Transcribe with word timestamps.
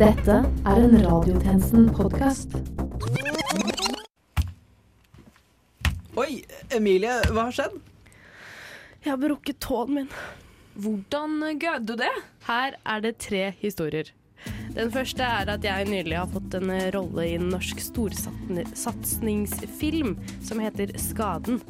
Dette 0.00 0.32
er 0.64 0.78
en 0.80 0.96
Radiotjenesten-podkast. 0.96 2.54
Oi, 6.16 6.40
Emilie, 6.72 7.20
hva 7.28 7.44
har 7.50 7.52
skjedd? 7.52 7.76
Jeg 9.04 9.10
har 9.10 9.20
brukket 9.20 9.60
tåen 9.60 9.92
min. 9.98 10.08
Hvordan 10.80 11.44
greide 11.60 11.84
du 11.84 12.00
det? 12.00 12.08
Her 12.46 12.80
er 12.80 13.00
det 13.04 13.20
tre 13.20 13.52
historier. 13.60 14.08
Den 14.72 14.88
første 14.94 15.20
er 15.20 15.44
at 15.52 15.60
jeg 15.68 15.84
nylig 15.92 16.16
har 16.16 16.32
fått 16.32 16.54
en 16.56 16.72
rolle 16.96 17.20
i 17.28 17.36
en 17.36 17.52
norsk 17.52 17.76
storsatsingsfilm 17.90 20.16
som 20.40 20.56
heter 20.64 20.96
Skaden. 20.96 21.60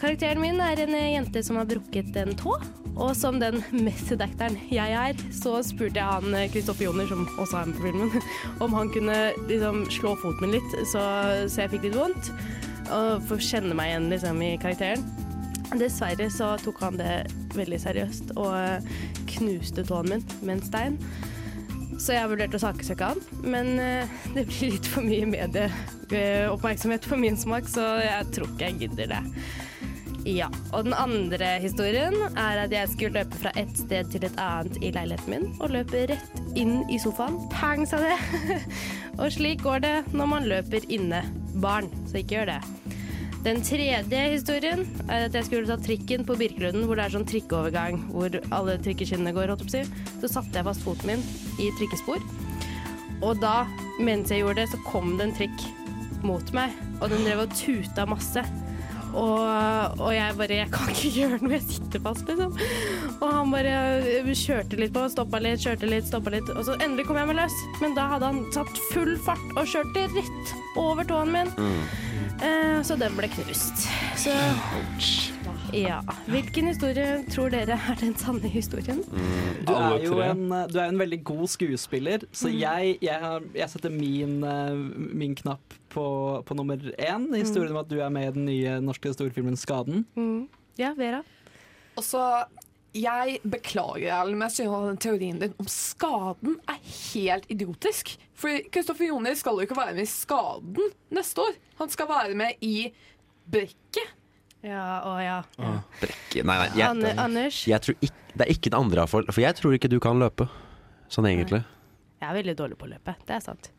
Karakteren 0.00 0.40
min 0.42 0.58
er 0.66 0.82
en 0.82 0.90
jente 0.98 1.46
som 1.46 1.62
har 1.62 1.70
brukket 1.70 2.10
en 2.24 2.34
tå. 2.42 2.58
Og 2.96 3.12
som 3.16 3.36
den 3.40 3.60
method-actoren 3.86 4.56
jeg 4.72 4.94
er, 4.96 5.18
så 5.34 5.58
spurte 5.66 6.00
jeg 6.00 6.06
han 6.06 6.36
Kristoffer 6.52 6.88
Joner, 6.88 7.08
som 7.10 7.26
også 7.36 7.60
er 7.60 7.68
med 7.68 7.76
på 7.76 7.90
filmen, 7.90 8.30
om 8.64 8.76
han 8.76 8.92
kunne 8.94 9.18
liksom 9.50 9.84
slå 9.92 10.14
foten 10.22 10.46
min 10.46 10.56
litt, 10.56 10.78
så, 10.88 11.04
så 11.44 11.64
jeg 11.64 11.76
fikk 11.76 11.88
litt 11.90 12.00
vondt. 12.00 12.32
Og 12.94 13.24
få 13.28 13.38
kjenne 13.42 13.74
meg 13.76 13.90
igjen 13.90 14.10
liksom, 14.12 14.42
i 14.46 14.54
karakteren. 14.62 15.04
Dessverre 15.74 16.28
så 16.30 16.52
tok 16.62 16.78
han 16.84 16.98
det 17.00 17.14
veldig 17.56 17.78
seriøst 17.82 18.36
og 18.38 18.86
knuste 19.32 19.82
tåen 19.86 20.12
min 20.12 20.28
med 20.42 20.56
en 20.56 20.62
stein. 20.64 20.98
Så 21.96 22.12
jeg 22.12 22.22
har 22.22 22.30
vurdert 22.30 22.54
å 22.54 22.60
saksøke 22.60 23.08
han, 23.08 23.22
men 23.42 23.78
eh, 23.80 24.16
det 24.34 24.44
blir 24.50 24.74
litt 24.74 24.88
for 24.92 25.06
mye 25.06 25.26
medieoppmerksomhet 25.32 27.08
for 27.08 27.20
min 27.20 27.38
smak, 27.40 27.70
så 27.72 27.84
jeg 28.04 28.28
tror 28.36 28.50
ikke 28.52 28.68
jeg 28.68 28.80
gidder 28.84 29.14
det. 29.14 29.22
Ja, 30.26 30.48
og 30.74 30.88
den 30.88 30.94
andre 30.98 31.52
historien 31.62 32.16
er 32.32 32.64
at 32.64 32.72
jeg 32.74 32.90
skulle 32.90 33.20
løpe 33.20 33.38
fra 33.38 33.52
et 33.54 33.70
sted 33.78 34.08
til 34.10 34.24
et 34.26 34.40
annet 34.42 34.80
i 34.82 34.90
leiligheten 34.90 35.30
min, 35.30 35.44
og 35.62 35.70
løpe 35.70 36.02
rett 36.10 36.40
inn 36.58 36.80
i 36.90 36.98
sofaen. 36.98 37.38
Pang, 37.52 37.84
sa 37.86 38.00
det. 38.02 38.16
og 39.20 39.30
slik 39.30 39.62
går 39.62 39.84
det 39.84 39.94
når 40.10 40.30
man 40.32 40.48
løper 40.50 40.88
inne. 40.90 41.22
Barn, 41.62 41.86
så 42.10 42.18
ikke 42.18 42.40
gjør 42.40 42.56
det. 42.56 42.58
Den 43.46 43.62
tredje 43.62 44.24
historien 44.32 44.82
er 45.06 45.28
at 45.28 45.38
jeg 45.38 45.46
skulle 45.46 45.70
ta 45.70 45.78
trikken 45.78 46.26
på 46.26 46.34
Birkelunden, 46.40 46.88
hvor 46.90 46.98
det 46.98 47.06
er 47.06 47.14
sånn 47.14 47.28
trikkeovergang 47.30 48.02
hvor 48.10 48.34
alle 48.50 48.74
trikkeskinnene 48.82 49.30
går, 49.36 49.54
holdt 49.54 49.62
jeg 49.62 49.86
på 49.86 49.94
å 49.94 50.10
si. 50.10 50.20
Så 50.24 50.34
satte 50.34 50.58
jeg 50.58 50.66
fast 50.66 50.82
foten 50.82 51.12
min 51.12 51.26
i 51.62 51.70
trikkespor. 51.78 52.18
Og 53.22 53.38
da, 53.38 53.60
mens 54.02 54.34
jeg 54.34 54.42
gjorde 54.42 54.64
det, 54.64 54.72
så 54.74 54.82
kom 54.90 55.14
det 55.20 55.30
en 55.30 55.38
trikk 55.38 55.68
mot 56.26 56.50
meg, 56.56 56.74
og 56.98 57.12
den 57.14 57.22
drev 57.22 57.46
og 57.46 57.54
tuta 57.54 58.10
masse. 58.10 58.42
Og, 59.16 60.00
og 60.02 60.10
jeg 60.12 60.34
bare 60.36 60.58
Jeg 60.60 60.70
kan 60.74 60.90
ikke 60.92 61.12
gjøre 61.20 61.38
noe, 61.42 61.54
jeg 61.56 61.66
sitter 61.68 62.02
fast, 62.04 62.26
liksom. 62.28 62.56
Og 63.16 63.28
han 63.32 63.54
bare 63.54 63.76
kjørte 64.36 64.80
litt 64.80 64.94
på, 64.96 65.06
stoppa 65.12 65.40
litt, 65.42 65.62
kjørte 65.64 65.90
litt, 65.90 66.08
stoppa 66.10 66.34
litt. 66.36 66.50
Og 66.54 66.66
så 66.68 66.76
endelig 66.80 67.06
kom 67.08 67.20
jeg 67.20 67.30
meg 67.30 67.40
løs. 67.40 67.56
Men 67.82 67.96
da 67.96 68.08
hadde 68.14 68.32
han 68.32 68.42
tatt 68.54 68.82
full 68.90 69.14
fart 69.26 69.56
og 69.56 69.70
kjørte 69.72 70.08
rett 70.16 70.54
over 70.80 71.08
tåen 71.08 71.32
min. 71.32 71.54
Eh, 72.44 72.82
så 72.84 72.98
den 73.00 73.16
ble 73.16 73.30
knust. 73.32 73.88
Så 74.20 74.36
ja. 75.76 76.00
Hvilken 76.30 76.70
historie 76.70 77.20
tror 77.32 77.52
dere 77.52 77.76
er 77.76 77.98
den 78.00 78.14
sanne 78.18 78.48
historien? 78.50 79.02
Du 79.66 79.72
er 79.74 80.04
jo 80.04 80.20
en, 80.24 80.44
eh, 80.52 80.66
du 80.72 80.78
er 80.80 80.90
en 80.90 81.00
veldig 81.00 81.20
god 81.26 81.46
skuespiller, 81.52 82.26
så 82.32 82.50
jeg, 82.52 82.96
jeg, 83.04 83.40
jeg 83.54 83.72
setter 83.72 83.92
min, 83.92 84.38
eh, 84.46 84.74
min 85.22 85.34
knapp 85.38 85.76
på, 85.92 86.06
på 86.46 86.56
nummer 86.58 86.80
én. 86.96 87.28
Historien 87.36 87.74
om 87.74 87.80
at 87.82 87.90
du 87.90 87.98
er 88.00 88.12
med 88.12 88.30
i 88.30 88.34
den 88.36 88.46
nye 88.48 88.78
norske 88.84 89.12
storfilmen 89.14 89.56
'Skaden'. 89.56 90.04
Mm. 90.16 90.46
Ja, 90.80 90.92
Vera? 90.96 91.22
Og 91.96 92.04
så 92.04 92.22
Jeg 92.96 93.40
beklager, 93.44 94.08
Erlend, 94.08 94.38
men 94.38 94.46
jeg 94.48 94.54
synes 94.56 94.86
den 94.88 95.00
teorien 95.04 95.40
din 95.40 95.52
om 95.60 95.66
skaden 95.68 96.54
er 96.64 96.78
helt 97.12 97.44
idiotisk. 97.52 98.14
For 98.32 98.48
Kristoffer 98.72 99.10
Joner 99.10 99.34
skal 99.36 99.52
jo 99.52 99.66
ikke 99.66 99.76
være 99.76 99.92
med 99.98 100.06
i 100.06 100.08
Skaden 100.08 100.94
neste 101.12 101.44
år. 101.44 101.58
Han 101.76 101.92
skal 101.92 102.08
være 102.08 102.34
med 102.40 102.56
i 102.64 102.88
Brekket. 103.52 104.15
Ja, 104.66 104.86
å 105.06 105.14
ja. 105.22 105.38
Brekke 106.00 106.42
Nei, 106.42 106.56
nei. 106.58 106.70
Jeg, 106.74 106.88
Anne, 106.88 107.12
Anders? 107.22 107.60
jeg 107.70 107.82
tror 107.84 107.98
ikke, 108.00 108.22
det 108.34 108.46
er 108.46 108.52
ikke 108.52 108.72
det 108.72 108.78
andre 108.80 109.06
for, 109.10 109.28
for 109.30 109.44
jeg 109.44 109.58
tror 109.60 109.76
ikke 109.76 109.90
du 109.92 110.00
kan 110.02 110.18
løpe. 110.18 110.48
Sånn 111.12 111.28
egentlig. 111.30 111.62
Jeg 112.18 112.26
er 112.30 112.34
veldig 112.40 112.56
dårlig 112.58 112.78
på 112.80 112.88
å 112.88 112.90
løpe, 112.90 113.14
det 113.28 113.36
er 113.36 113.44
sant. 113.44 113.70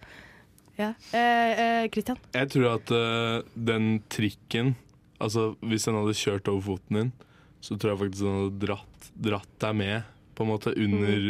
Ja. 0.78 0.92
Eh, 1.12 1.52
eh, 1.60 1.90
Christian? 1.92 2.20
Jeg 2.38 2.52
tror 2.54 2.68
at 2.76 2.92
eh, 2.94 3.40
den 3.58 3.96
trikken 4.14 4.76
Altså 5.18 5.56
Hvis 5.66 5.88
den 5.88 5.96
hadde 5.98 6.14
kjørt 6.14 6.50
over 6.52 6.62
foten 6.62 7.00
din, 7.00 7.08
så 7.66 7.74
tror 7.74 7.96
jeg 7.96 8.00
faktisk 8.04 8.22
den 8.22 8.36
hadde 8.36 8.60
dratt, 8.62 9.08
dratt 9.18 9.56
deg 9.64 9.80
med 9.80 10.12
på 10.38 10.46
en 10.46 10.52
måte 10.52 10.74
under 10.78 11.24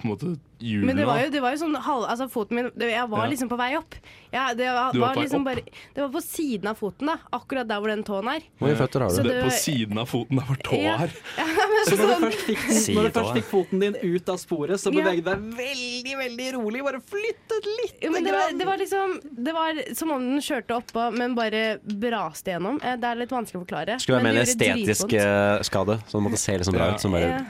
på 0.00 0.08
en 0.08 0.12
måte 0.14 0.30
hjulene. 0.60 0.86
Men 0.90 0.96
det 1.00 1.06
var 1.08 1.20
jo, 1.22 1.28
det 1.32 1.40
var 1.40 1.54
jo 1.54 1.60
sånn 1.62 1.76
halv... 1.80 2.04
Altså, 2.10 2.26
foten 2.32 2.56
min 2.58 2.66
det, 2.76 2.90
Jeg 2.92 3.08
var 3.08 3.24
Ja. 3.24 3.30
liksom 3.32 3.48
på 3.48 3.56
vei 3.60 3.70
opp. 3.78 3.94
Ja, 4.32 4.48
det 4.54 4.66
var, 4.68 4.92
var 4.92 5.00
var 5.00 5.14
på 5.16 5.22
liksom 5.24 5.40
opp? 5.40 5.48
bare 5.48 5.62
Det 5.94 6.00
var 6.04 6.10
på 6.14 6.20
siden 6.22 6.68
av 6.70 6.76
foten, 6.78 7.06
da. 7.10 7.16
Akkurat 7.32 7.66
der 7.68 7.80
hvor 7.80 7.88
den 7.92 8.04
tåen 8.04 8.28
er. 8.28 8.44
Hvor 8.58 8.68
mange 8.68 8.76
føtter 8.80 9.00
har 9.06 9.10
du? 9.16 9.22
det- 9.28 9.44
På 9.44 9.50
siden 9.56 9.98
av 9.98 10.06
foten 10.10 10.36
der 10.40 10.44
hvor 10.50 10.60
tåa 10.62 10.82
Ja. 10.82 10.96
er. 11.06 11.10
Så 11.90 11.96
når 11.96 12.10
du 12.12 12.24
først 12.26 12.42
fikk, 12.44 12.64
når 12.94 13.02
du 13.08 13.10
først 13.16 13.32
fikk 13.38 13.48
foten 13.50 13.80
din 13.80 13.96
ut 14.02 14.28
av 14.28 14.36
sporet, 14.42 14.76
så 14.78 14.92
Ja. 14.92 15.00
beveget 15.02 15.24
du 15.24 15.30
deg 15.30 15.46
veldig, 15.56 16.16
veldig 16.24 16.48
rolig. 16.58 16.82
Bare 16.84 17.00
flyttet 17.00 17.64
litt. 17.80 17.96
Ja, 18.04 18.10
men 18.10 18.24
det 18.24 18.32
var, 18.36 18.52
det 18.58 18.66
var 18.68 18.76
liksom 18.76 19.16
Det 19.44 19.52
var 19.56 19.80
som 19.96 20.10
om 20.12 20.20
den 20.28 20.40
kjørte 20.44 20.76
oppå, 20.76 21.08
men 21.16 21.34
bare 21.34 21.78
braste 21.82 22.52
gjennom. 22.52 22.78
Eh, 22.84 22.96
Det 23.00 23.04
er 23.08 23.14
litt 23.16 23.30
vanskelig 23.32 23.62
å 23.62 23.64
forklare. 23.64 23.98
Skulle 24.00 24.18
være 24.20 24.24
med 24.28 24.34
mer 24.34 24.40
en 24.42 24.46
estetisk 24.46 25.12
eh, 25.16 25.62
skade, 25.66 25.98
så 26.06 26.18
den 26.20 26.26
måtte 26.28 26.38
se 26.38 26.52
liksom 26.58 26.74
bra 26.76 26.92
ut. 26.94 27.00
Som 27.00 27.12
bare, 27.16 27.30
Ja, 27.30 27.40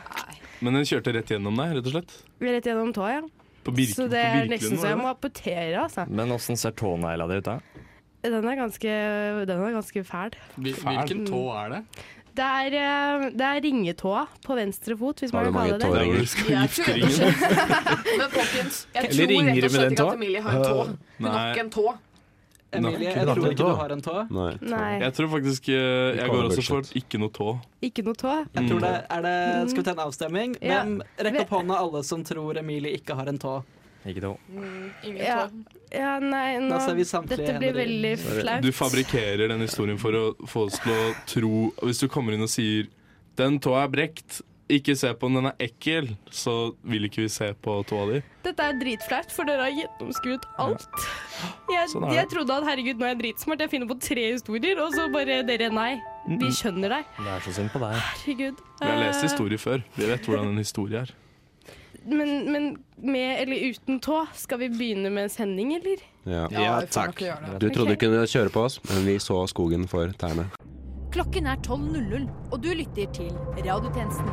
Men 0.60 0.74
den 0.76 0.84
kjørte 0.88 1.14
rett 1.16 1.30
gjennom 1.32 1.56
deg, 1.56 1.76
rett 1.78 1.86
og 1.88 1.94
slett. 1.94 2.16
Rett 2.44 2.66
gjennom 2.68 2.92
tåa, 2.96 3.10
ja. 3.18 3.22
På 3.64 3.72
Birke, 3.76 3.94
Så 3.96 4.06
det 4.08 4.20
er 4.24 4.46
nesten 4.48 4.78
så 4.80 4.88
jeg 4.90 4.98
må 5.00 5.08
amputere, 5.12 5.74
altså. 5.82 6.06
Men 6.08 6.32
åssen 6.32 6.56
ser 6.56 6.72
tånegla 6.76 7.26
di 7.28 7.40
ut 7.40 7.44
da? 7.50 7.58
Den 8.24 8.44
er 8.44 8.56
ganske, 8.56 8.94
den 9.48 9.60
er 9.66 9.74
ganske 9.76 10.02
fæl. 10.04 10.34
Hvil- 10.60 10.80
Hvilken 10.84 11.26
tå 11.28 11.42
er 11.56 11.68
det? 11.76 11.82
Det 12.40 12.44
er, 12.46 12.74
eh, 12.78 13.30
det 13.34 13.42
er 13.46 13.60
ringetåa 13.64 14.20
på 14.46 14.54
venstre 14.56 14.96
fot, 14.96 15.18
hvis 15.20 15.32
man 15.34 15.48
kan 15.48 15.52
kalle 15.52 15.72
det. 15.72 15.80
det. 15.80 16.04
hvor 16.06 16.20
du 16.20 16.26
skal 16.26 16.46
gifte 16.62 16.94
ringen. 16.94 17.34
Men 18.20 18.30
folkens, 18.36 18.86
jeg 18.94 19.10
tror 19.10 19.32
rett 19.50 19.64
og 19.64 19.70
slett 19.74 19.92
ikke 19.96 20.06
at 20.06 20.14
Emilie 20.14 20.40
har 20.44 20.56
en 20.56 20.64
tå. 20.64 20.84
Hun 21.18 21.26
har 21.30 21.50
ikke 21.54 21.64
en 21.64 21.70
tå. 21.74 21.86
Emilie, 22.72 23.10
jeg 23.10 23.26
tror 23.26 23.48
ikke 23.50 23.66
du 23.66 23.78
har 23.80 23.92
en 23.96 24.02
tå. 24.04 24.14
Nei. 24.30 24.52
Nei, 24.62 24.90
Jeg 25.02 25.14
tror 25.16 25.28
faktisk 25.32 25.68
uh, 25.72 25.74
Jeg 26.14 26.30
går 26.30 26.46
også 26.46 26.64
for 26.68 26.92
ikke 27.00 27.18
noe 27.18 27.34
tå. 27.34 27.50
ikke 27.82 28.04
noe 28.06 28.18
tå. 28.18 28.36
Jeg 28.54 28.70
tror 28.70 28.84
det, 28.84 28.94
er 29.16 29.26
det, 29.26 29.34
skal 29.72 29.82
vi 29.82 29.86
ta 29.88 29.94
en 29.96 30.04
avstemning? 30.06 30.56
Ja. 30.62 30.80
Hvem 30.84 30.96
Rekk 31.26 31.40
opp 31.44 31.54
hånda 31.58 31.80
alle 31.82 32.02
som 32.06 32.22
tror 32.26 32.60
Emilie 32.62 32.94
ikke 33.00 33.18
har 33.18 33.30
en 33.32 33.40
tå. 33.42 33.56
Ikke 34.06 34.22
tå. 34.24 34.32
Ingen 35.04 35.18
Ja. 35.18 35.42
Ja, 35.90 36.12
nei, 36.22 36.60
nå, 36.62 36.76
dette 36.78 36.94
blir 36.94 37.48
hender 37.50 37.74
veldig 37.74 38.12
flaut. 38.22 38.62
Du 38.62 38.70
fabrikkerer 38.70 39.50
den 39.50 39.64
historien 39.66 39.98
for 39.98 40.14
å 40.14 40.24
få 40.46 40.68
oss 40.68 40.78
til 40.78 40.94
å 40.94 41.08
tro 41.26 41.54
Hvis 41.82 41.98
du 41.98 42.06
kommer 42.06 42.36
inn 42.36 42.46
og 42.46 42.52
sier 42.52 42.86
'den 43.36 43.58
tåa 43.58 43.84
er 43.84 43.90
brekt', 43.90 44.42
ikke 44.76 44.94
se 44.98 45.10
på 45.14 45.28
den, 45.28 45.40
den 45.40 45.48
er 45.50 45.64
ekkel, 45.66 46.10
så 46.34 46.54
vil 46.86 47.06
ikke 47.08 47.24
vi 47.24 47.30
se 47.32 47.50
på 47.64 47.76
tåa 47.88 48.06
di. 48.10 48.20
Dette 48.44 48.66
er 48.66 48.78
dritflaut, 48.80 49.32
for 49.34 49.48
dere 49.48 49.68
har 49.68 49.74
gjennomskuet 49.76 50.46
alt. 50.62 51.06
Jeg, 51.70 51.88
Sånn 51.92 52.06
jeg 52.14 52.28
trodde 52.32 52.58
at 52.60 52.68
herregud, 52.68 53.00
nå 53.00 53.08
er 53.08 53.14
jeg 53.14 53.20
dritsmart, 53.22 53.64
jeg 53.64 53.72
finner 53.72 53.90
på 53.90 53.98
tre 54.02 54.26
historier, 54.32 54.82
og 54.82 54.94
så 54.96 55.08
bare 55.12 55.40
dere 55.48 55.70
nei. 55.74 55.94
Vi 56.28 56.52
skjønner 56.54 56.96
deg. 56.98 57.16
Det 57.18 57.32
er 57.32 57.42
så 57.46 57.56
synd 57.56 57.72
på 57.72 57.82
deg. 57.82 57.96
Herregud. 58.04 58.62
Vi 58.80 58.92
har 58.92 59.02
lest 59.04 59.26
historier 59.26 59.60
før. 59.60 59.84
Vi 59.96 60.08
vet 60.10 60.30
hvordan 60.30 60.52
en 60.52 60.62
historie 60.62 61.04
er. 61.04 61.16
Men, 62.06 62.52
men 62.52 62.70
med 62.96 63.42
eller 63.42 63.70
uten 63.70 64.00
tå, 64.00 64.22
skal 64.34 64.62
vi 64.62 64.70
begynne 64.72 65.10
med 65.12 65.28
en 65.28 65.32
sending, 65.32 65.74
eller? 65.76 66.00
Ja. 66.24 66.46
Ja, 66.52 66.80
det. 66.80 67.60
Du 67.60 67.68
trodde 67.68 67.92
okay. 67.92 67.96
du 67.96 68.06
kunne 68.06 68.26
kjøre 68.28 68.52
på 68.52 68.64
oss, 68.68 68.80
men 68.88 69.04
vi 69.08 69.18
så 69.20 69.42
skogen 69.52 69.88
for 69.88 70.12
tærne. 70.20 70.48
Klokken 71.10 71.46
er 71.46 71.56
12.00, 71.66 72.28
og 72.52 72.62
du 72.62 72.68
lytter 72.68 73.12
til 73.12 73.32
Radiotjenesten. 73.66 74.30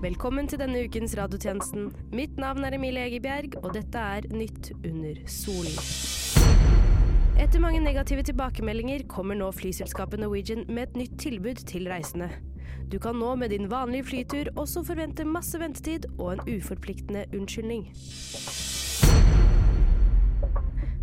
Velkommen 0.00 0.48
til 0.48 0.58
denne 0.58 0.84
ukens 0.84 1.12
radiotjenesten. 1.18 1.92
Mitt 2.12 2.40
navn 2.40 2.64
er 2.64 2.72
Emilie 2.72 3.04
Egebjerg, 3.04 3.60
og 3.60 3.74
dette 3.76 3.98
er 3.98 4.32
Nytt 4.32 4.72
under 4.80 5.20
solen. 5.28 7.03
Etter 7.34 7.58
mange 7.58 7.80
negative 7.82 8.22
tilbakemeldinger 8.22 9.02
kommer 9.10 9.34
nå 9.34 9.48
flyselskapet 9.52 10.20
Norwegian 10.22 10.60
med 10.68 10.84
et 10.84 10.98
nytt 11.00 11.14
tilbud 11.18 11.64
til 11.66 11.88
reisende. 11.90 12.28
Du 12.92 13.00
kan 13.02 13.18
nå 13.18 13.32
med 13.34 13.50
din 13.50 13.66
vanlige 13.70 14.06
flytur 14.06 14.52
også 14.54 14.84
forvente 14.86 15.26
masse 15.26 15.58
ventetid 15.58 16.06
og 16.14 16.32
en 16.32 16.44
uforpliktende 16.46 17.24
unnskyldning. 17.34 17.88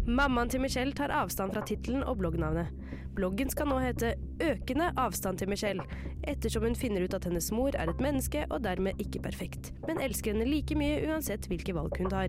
Mammaen 0.07 0.49
til 0.49 0.63
Michelle 0.63 0.95
tar 0.95 1.11
avstand 1.11 1.51
fra 1.51 1.65
tittelen 1.67 2.03
og 2.03 2.17
bloggnavnet. 2.23 2.71
Bloggen 3.15 3.49
skal 3.51 3.67
nå 3.67 3.81
hete 3.83 4.13
'Økende 4.39 4.93
avstand 4.97 5.37
til 5.37 5.49
Michelle', 5.49 5.83
ettersom 6.23 6.63
hun 6.63 6.75
finner 6.75 7.03
ut 7.03 7.13
at 7.13 7.25
hennes 7.25 7.51
mor 7.51 7.75
er 7.75 7.89
et 7.89 7.99
menneske 8.01 8.45
og 8.49 8.63
dermed 8.63 8.93
ikke 8.99 9.19
perfekt, 9.19 9.73
men 9.87 9.99
elsker 10.01 10.31
henne 10.31 10.47
like 10.47 10.75
mye 10.75 11.03
uansett 11.11 11.47
hvilke 11.47 11.75
valg 11.75 11.97
hun 11.97 12.09
tar. 12.09 12.27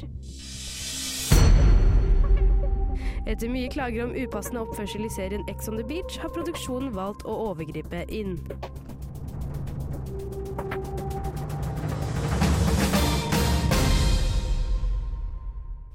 Etter 3.23 3.47
mye 3.47 3.69
klager 3.71 4.09
om 4.09 4.15
upassende 4.19 4.65
oppførsel 4.65 5.05
i 5.07 5.11
serien 5.15 5.45
Ex 5.51 5.69
on 5.71 5.77
the 5.79 5.85
Beach, 5.87 6.17
har 6.19 6.33
produksjonen 6.35 6.91
valgt 6.97 7.23
å 7.23 7.37
overgripe 7.53 8.03
inn. 8.11 8.35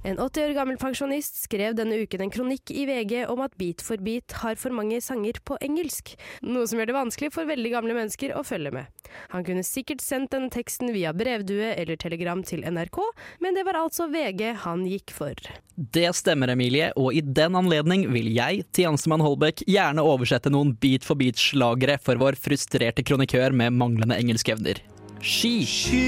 En 0.08 0.16
80 0.16 0.44
år 0.46 0.54
gammel 0.56 0.78
pensjonist 0.80 1.36
skrev 1.42 1.74
denne 1.76 1.98
uken 2.00 2.22
en 2.24 2.30
kronikk 2.32 2.72
i 2.72 2.86
VG 2.88 3.26
om 3.28 3.42
at 3.44 3.58
Beat 3.60 3.82
for 3.84 4.00
beat 4.00 4.38
har 4.40 4.56
for 4.56 4.72
mange 4.72 5.02
sanger 5.04 5.36
på 5.44 5.58
engelsk, 5.66 6.14
noe 6.48 6.64
som 6.70 6.80
gjør 6.80 6.88
det 6.88 6.96
vanskelig 6.96 7.30
for 7.36 7.50
veldig 7.50 7.74
gamle 7.74 7.96
mennesker 7.98 8.32
å 8.32 8.44
følge 8.48 8.72
med. 8.72 8.88
Han 9.34 9.44
kunne 9.44 9.66
sikkert 9.68 10.00
sendt 10.06 10.32
denne 10.32 10.48
teksten 10.54 10.94
via 10.96 11.12
brevdue 11.12 11.74
eller 11.74 12.00
telegram 12.00 12.40
til 12.48 12.64
NRK, 12.64 13.02
men 13.44 13.60
det 13.60 13.66
var 13.68 13.82
altså 13.82 14.08
VG 14.14 14.54
han 14.64 14.86
gikk 14.88 15.12
for. 15.18 15.36
Det 15.76 16.08
stemmer, 16.16 16.54
Emilie, 16.56 16.94
og 16.96 17.12
i 17.12 17.20
den 17.20 17.60
anledning 17.60 18.08
vil 18.14 18.32
jeg, 18.32 18.64
tjenestemann 18.78 19.26
Holbæk, 19.26 19.66
gjerne 19.68 20.08
oversette 20.08 20.54
noen 20.54 20.72
Beat 20.80 21.04
for 21.04 21.20
beat-slagere 21.20 22.00
for 22.00 22.24
vår 22.24 22.40
frustrerte 22.40 23.04
kronikør 23.04 23.52
med 23.52 23.76
manglende 23.76 24.16
engelskevner. 24.16 24.80
She. 25.20 25.58
Ski. 25.68 26.08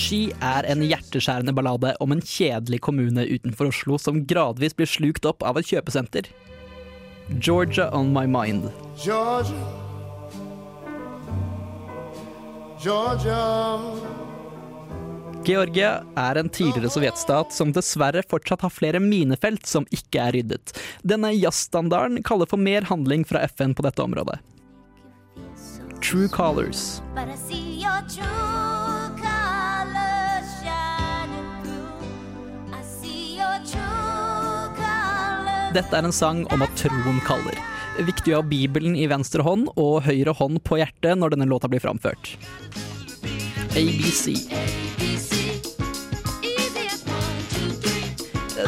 Ski 0.00 0.30
er 0.40 0.64
en 0.70 0.80
hjerteskjærende 0.80 1.52
ballade 1.52 1.92
om 2.00 2.14
en 2.14 2.22
kjedelig 2.24 2.80
kommune 2.86 3.26
utenfor 3.28 3.68
Oslo 3.68 3.98
som 4.00 4.22
gradvis 4.28 4.72
blir 4.78 4.88
slukt 4.88 5.26
opp 5.28 5.44
av 5.44 5.60
et 5.60 5.68
kjøpesenter. 5.68 6.30
Georgia 7.36 7.90
on 7.94 8.08
my 8.14 8.24
mind. 8.26 8.70
Georgia, 8.96 9.60
Georgia. 12.80 13.42
Georgia 15.44 15.90
er 16.20 16.40
en 16.40 16.48
tidligere 16.52 16.90
sovjetstat 16.92 17.52
som 17.52 17.72
dessverre 17.76 18.24
fortsatt 18.28 18.64
har 18.64 18.72
flere 18.72 19.00
minefelt 19.04 19.68
som 19.68 19.88
ikke 19.92 20.20
er 20.24 20.36
ryddet. 20.36 20.74
Denne 21.04 21.32
jazzstandarden 21.36 22.24
kaller 22.24 22.48
for 22.48 22.60
mer 22.60 22.88
handling 22.88 23.24
fra 23.28 23.44
FN 23.52 23.76
på 23.76 23.84
dette 23.84 24.04
området. 24.04 24.40
True 26.00 26.28
Colors. 26.28 27.02
But 27.14 27.28
I 27.28 27.36
see 27.36 27.80
your 27.82 28.00
true 28.08 28.69
Dette 35.70 35.94
er 35.94 36.02
en 36.02 36.14
sang 36.14 36.42
om 36.50 36.64
at 36.64 36.72
troen 36.74 37.20
kaller. 37.22 37.54
Viktig 38.02 38.32
å 38.34 38.40
ha 38.40 38.46
Bibelen 38.46 38.96
i 38.98 39.06
venstre 39.10 39.44
hånd 39.46 39.68
og 39.78 40.00
høyre 40.02 40.34
hånd 40.34 40.58
på 40.66 40.80
hjertet 40.80 41.18
når 41.20 41.36
denne 41.36 41.46
låta 41.46 41.70
blir 41.70 41.82
framført. 41.82 42.32
ABC. 43.78 44.34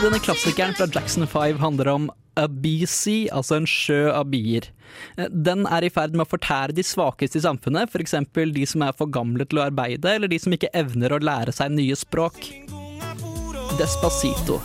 Denne 0.03 0.19
klassikeren 0.23 0.77
fra 0.79 0.87
Jackson 0.87 1.27
5 1.27 1.59
handler 1.63 1.91
om 1.91 2.07
ABC, 2.39 3.29
altså 3.35 3.59
en 3.59 3.67
sjø 3.69 4.07
av 4.15 4.31
bier. 4.31 4.71
Den 5.19 5.67
er 5.67 5.85
i 5.85 5.91
ferd 5.93 6.15
med 6.15 6.25
å 6.27 6.31
fortære 6.31 6.77
de 6.77 6.85
svakeste 6.87 7.41
i 7.41 7.45
samfunnet, 7.45 7.91
f.eks. 7.91 8.15
de 8.31 8.69
som 8.69 8.87
er 8.87 8.95
for 8.97 9.11
gamle 9.11 9.47
til 9.49 9.61
å 9.61 9.67
arbeide, 9.67 10.15
eller 10.15 10.31
de 10.31 10.39
som 10.43 10.55
ikke 10.55 10.71
evner 10.71 11.13
å 11.13 11.21
lære 11.23 11.55
seg 11.57 11.75
nye 11.75 11.99
språk. 11.99 12.47
Despacito. 13.79 14.61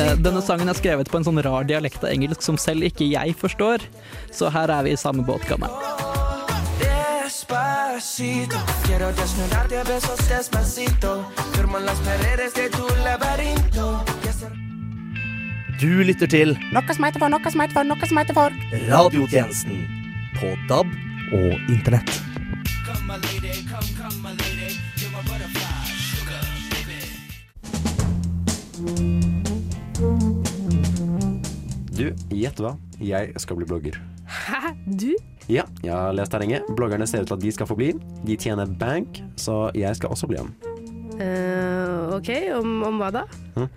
Eh, 0.00 0.14
Denne 0.24 0.40
sangen 0.40 0.68
er 0.68 0.76
skrevet 0.78 1.10
på 1.12 1.18
en 1.18 1.26
sånn 1.26 1.40
rar 1.44 1.66
dialekt 1.68 2.04
av 2.04 2.10
engelsk 2.12 2.44
som 2.44 2.56
selv 2.60 2.86
ikke 2.88 3.04
jeg 3.10 3.34
forstår, 3.36 3.84
så 4.32 4.48
her 4.54 4.72
er 4.72 4.86
vi 4.86 4.94
i 4.96 5.00
samme 5.00 5.24
båt, 5.26 5.44
Despacito, 6.80 8.58
quiero 8.86 9.10
desnudarte 9.12 9.80
a 9.80 9.84
besos 9.84 10.20
despacito. 10.28 11.24
Firmo 11.54 11.78
las 11.78 12.00
paredes 12.00 12.54
de 12.54 12.68
tu 12.70 12.86
laberinto. 13.04 14.00
Du 15.80 16.02
lytter 16.02 16.26
til 16.26 16.56
Noe 16.72 16.94
som 16.96 17.04
heter 17.04 17.20
for, 17.20 17.28
noe 17.28 17.50
som 17.52 17.60
heter 17.60 17.76
for, 17.76 17.84
noe 17.84 18.08
som 18.08 18.16
heter 18.22 18.34
for. 18.38 18.50
Radiotjenesten 18.88 19.84
på 20.38 20.54
DAB 20.70 20.86
og 21.36 21.52
internett. 21.68 22.22
Come 22.86 23.06
my 23.06 23.16
lady, 23.26 23.52
come, 23.68 23.88
come 24.00 24.22
my 24.22 24.30
lady. 24.32 24.55
Du, 31.96 32.10
gjett 32.36 32.58
hva? 32.60 32.74
Jeg 33.00 33.32
skal 33.40 33.56
bli 33.58 33.66
blogger. 33.68 33.96
Hæ? 34.28 34.72
Du? 35.00 35.10
Ja, 35.48 35.62
jeg 35.84 35.92
har 35.94 36.12
lest 36.16 36.32
terrenget. 36.34 36.66
Bloggerne 36.76 37.06
ser 37.08 37.22
ut 37.24 37.30
til 37.30 37.36
at 37.38 37.44
de 37.44 37.52
skal 37.54 37.68
få 37.70 37.76
bli. 37.78 37.92
De 38.26 38.36
tjener 38.36 38.68
bank, 38.80 39.20
så 39.40 39.70
jeg 39.78 39.96
skal 39.96 40.12
også 40.12 40.28
bli 40.30 40.40
en. 40.42 40.50
Uh, 41.16 42.16
ok, 42.18 42.30
om, 42.58 42.74
om 42.90 42.98
hva 43.00 43.08
da? 43.14 43.22
Hm? 43.56 43.68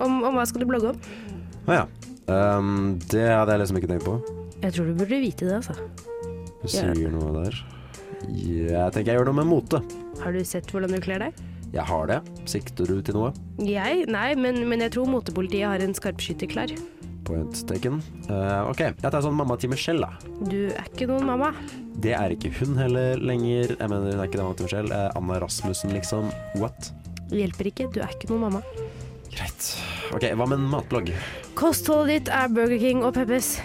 Om, 0.00 0.16
om 0.26 0.38
hva 0.38 0.46
skal 0.48 0.64
du 0.64 0.68
blogge 0.70 0.90
om? 0.94 1.02
Å 1.68 1.76
ja. 1.76 1.84
Um, 2.30 2.96
det 3.10 3.26
hadde 3.30 3.54
jeg 3.54 3.62
liksom 3.62 3.78
ikke 3.80 3.90
tenkt 3.92 4.06
på. 4.08 4.16
Jeg 4.60 4.74
tror 4.76 4.90
du 4.90 4.96
burde 4.98 5.20
vite 5.22 5.46
det, 5.48 5.60
altså. 5.60 5.76
Du 6.60 6.66
Ja. 6.68 6.90
sier 6.90 7.12
noe 7.14 7.30
der. 7.38 7.60
Jeg 8.30 8.92
tenker 8.92 9.12
jeg 9.14 9.20
gjør 9.20 9.30
noe 9.30 9.38
med 9.40 9.48
mote. 9.48 9.80
Har 10.20 10.34
du 10.34 10.42
sett 10.44 10.68
hvordan 10.74 10.92
du 10.92 10.98
kler 11.04 11.22
deg? 11.28 11.38
Jeg 11.70 11.86
har 11.86 12.08
det. 12.10 12.18
Sikter 12.50 12.88
du 12.88 12.98
til 13.04 13.14
noe? 13.14 13.34
Jeg? 13.62 14.06
Nei, 14.10 14.32
men, 14.38 14.64
men 14.70 14.82
jeg 14.82 14.96
tror 14.96 15.10
motepolitiet 15.10 15.68
har 15.70 15.84
en 15.84 15.94
skarpskytter 15.94 16.50
klar. 16.50 16.72
Point 17.28 17.60
taken. 17.68 18.00
Uh, 18.26 18.70
ok, 18.72 18.80
jeg 18.88 19.12
tar 19.12 19.22
sånn 19.22 19.36
mamma 19.38 19.54
til 19.60 19.70
Michelle, 19.70 20.08
da. 20.08 20.32
Du 20.50 20.72
er 20.72 20.88
ikke 20.88 21.06
noen 21.10 21.28
mamma. 21.28 21.52
Det 22.02 22.16
er 22.16 22.34
ikke 22.34 22.50
hun 22.58 22.74
heller 22.80 23.20
lenger. 23.22 23.76
Jeg 23.76 23.92
mener, 23.92 24.16
hun 24.16 24.22
er 24.24 24.26
ikke 24.26 24.40
det 24.40 24.46
mamma 24.46 24.58
til 24.58 24.66
Michelle. 24.70 24.96
Eh, 24.96 25.18
Anna 25.20 25.38
Rasmussen, 25.44 25.94
liksom. 25.94 26.32
What? 26.58 26.90
Det 27.30 27.44
hjelper 27.44 27.70
ikke, 27.70 27.86
du 27.94 28.00
er 28.02 28.16
ikke 28.16 28.32
noen 28.32 28.48
mamma. 28.48 28.64
Greit. 29.30 29.70
Ok, 30.16 30.26
hva 30.34 30.48
med 30.50 30.58
en 30.58 30.68
matblogg? 30.72 31.14
Kostholdet 31.58 32.24
ditt 32.24 32.34
er 32.34 32.50
Burger 32.50 32.82
King 32.82 33.06
og 33.06 33.14
Peppes. 33.14 33.58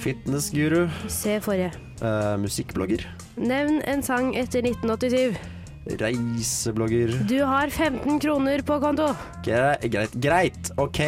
Fitnessguru. 0.00 0.86
Se 1.12 1.36
forrige. 1.44 1.74
Uh, 2.00 2.38
musikkblogger. 2.40 3.04
Nevn 3.36 3.82
en 3.90 4.06
sang 4.06 4.32
etter 4.38 4.64
1987. 4.64 5.59
Reiseblogger. 5.86 7.14
Du 7.28 7.38
har 7.46 7.70
15 7.72 8.20
kroner 8.20 8.62
på 8.66 8.76
konto. 8.82 9.10
Gre 9.44 9.76
greit. 9.88 10.12
Greit. 10.20 10.70
Ok. 10.76 11.00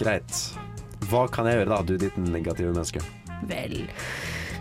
Greit. 0.00 0.38
Hva 1.10 1.26
kan 1.30 1.46
jeg 1.46 1.60
gjøre, 1.60 1.70
da, 1.74 1.82
du 1.84 1.98
ditt 2.00 2.16
negative 2.16 2.72
menneske? 2.72 3.02
Vel, 3.44 3.82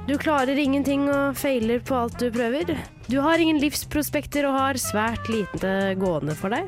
du 0.10 0.18
klarer 0.20 0.60
ingenting 0.60 1.06
og 1.08 1.38
feiler 1.40 1.80
på 1.88 1.96
alt 2.02 2.18
du 2.20 2.28
prøver. 2.36 2.74
Du 3.08 3.22
har 3.24 3.40
ingen 3.40 3.62
livsprospekter 3.64 4.44
og 4.50 4.58
har 4.60 4.80
svært 4.82 5.30
lite 5.32 5.72
gående 6.02 6.36
for 6.36 6.52
deg. 6.52 6.68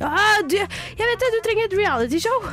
Ja, 0.00 0.14
du, 0.48 0.56
jeg 0.56 1.10
vet 1.10 1.20
det, 1.20 1.30
du 1.34 1.40
trenger 1.44 1.68
et 1.68 1.76
realityshow. 1.76 2.48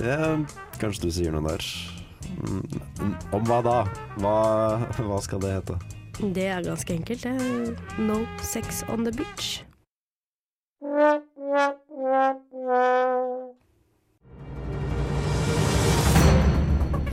Ja, 0.00 0.32
kanskje 0.80 1.04
du 1.04 1.12
sier 1.12 1.34
noe 1.36 1.44
der. 1.44 1.68
Mm, 2.38 3.14
Om 3.36 3.46
hva 3.48 3.60
da? 3.66 3.78
Hva, 4.22 4.34
hva 4.96 5.20
skal 5.24 5.42
det 5.44 5.52
hete? 5.58 5.76
Det 6.18 6.46
er 6.46 6.62
ganske 6.62 6.92
enkelt. 6.92 7.22
det. 7.22 7.76
No 7.98 8.26
sex 8.42 8.82
on 8.88 9.04
the 9.04 9.12
beach. 9.12 9.64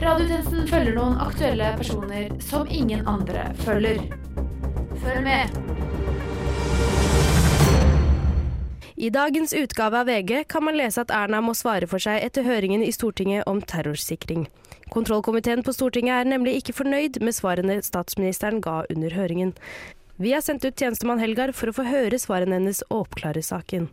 Radiotjenesten 0.05 0.67
følger 0.67 0.95
noen 0.97 1.17
aktuelle 1.21 1.69
personer 1.77 2.33
som 2.41 2.67
ingen 2.69 3.07
andre 3.07 3.45
følger. 3.61 4.01
Følg 5.01 5.23
med. 5.23 5.49
I 8.95 9.09
dagens 9.09 9.53
utgave 9.53 9.99
av 9.99 10.07
VG 10.07 10.43
kan 10.49 10.63
man 10.63 10.77
lese 10.77 11.01
at 11.01 11.11
Erna 11.13 11.41
må 11.45 11.53
svare 11.53 11.85
for 11.87 12.01
seg 12.01 12.23
etter 12.25 12.45
høringen 12.47 12.81
i 12.81 12.93
Stortinget 12.95 13.45
om 13.45 13.61
terrorsikring. 13.61 14.47
Kontrollkomiteen 14.93 15.63
på 15.65 15.73
Stortinget 15.73 16.21
er 16.21 16.29
nemlig 16.29 16.59
ikke 16.59 16.75
fornøyd 16.77 17.19
med 17.25 17.35
svarene 17.35 17.79
statsministeren 17.83 18.61
ga 18.61 18.83
under 18.93 19.15
høringen. 19.17 19.55
Vi 20.21 20.31
har 20.31 20.43
sendt 20.45 20.65
ut 20.65 20.77
tjenestemann 20.79 21.19
Helgar 21.19 21.51
for 21.57 21.71
å 21.71 21.75
få 21.75 21.87
høre 21.89 22.19
svarene 22.21 22.59
hennes 22.59 22.83
og 22.87 23.07
oppklare 23.07 23.41
saken. 23.43 23.89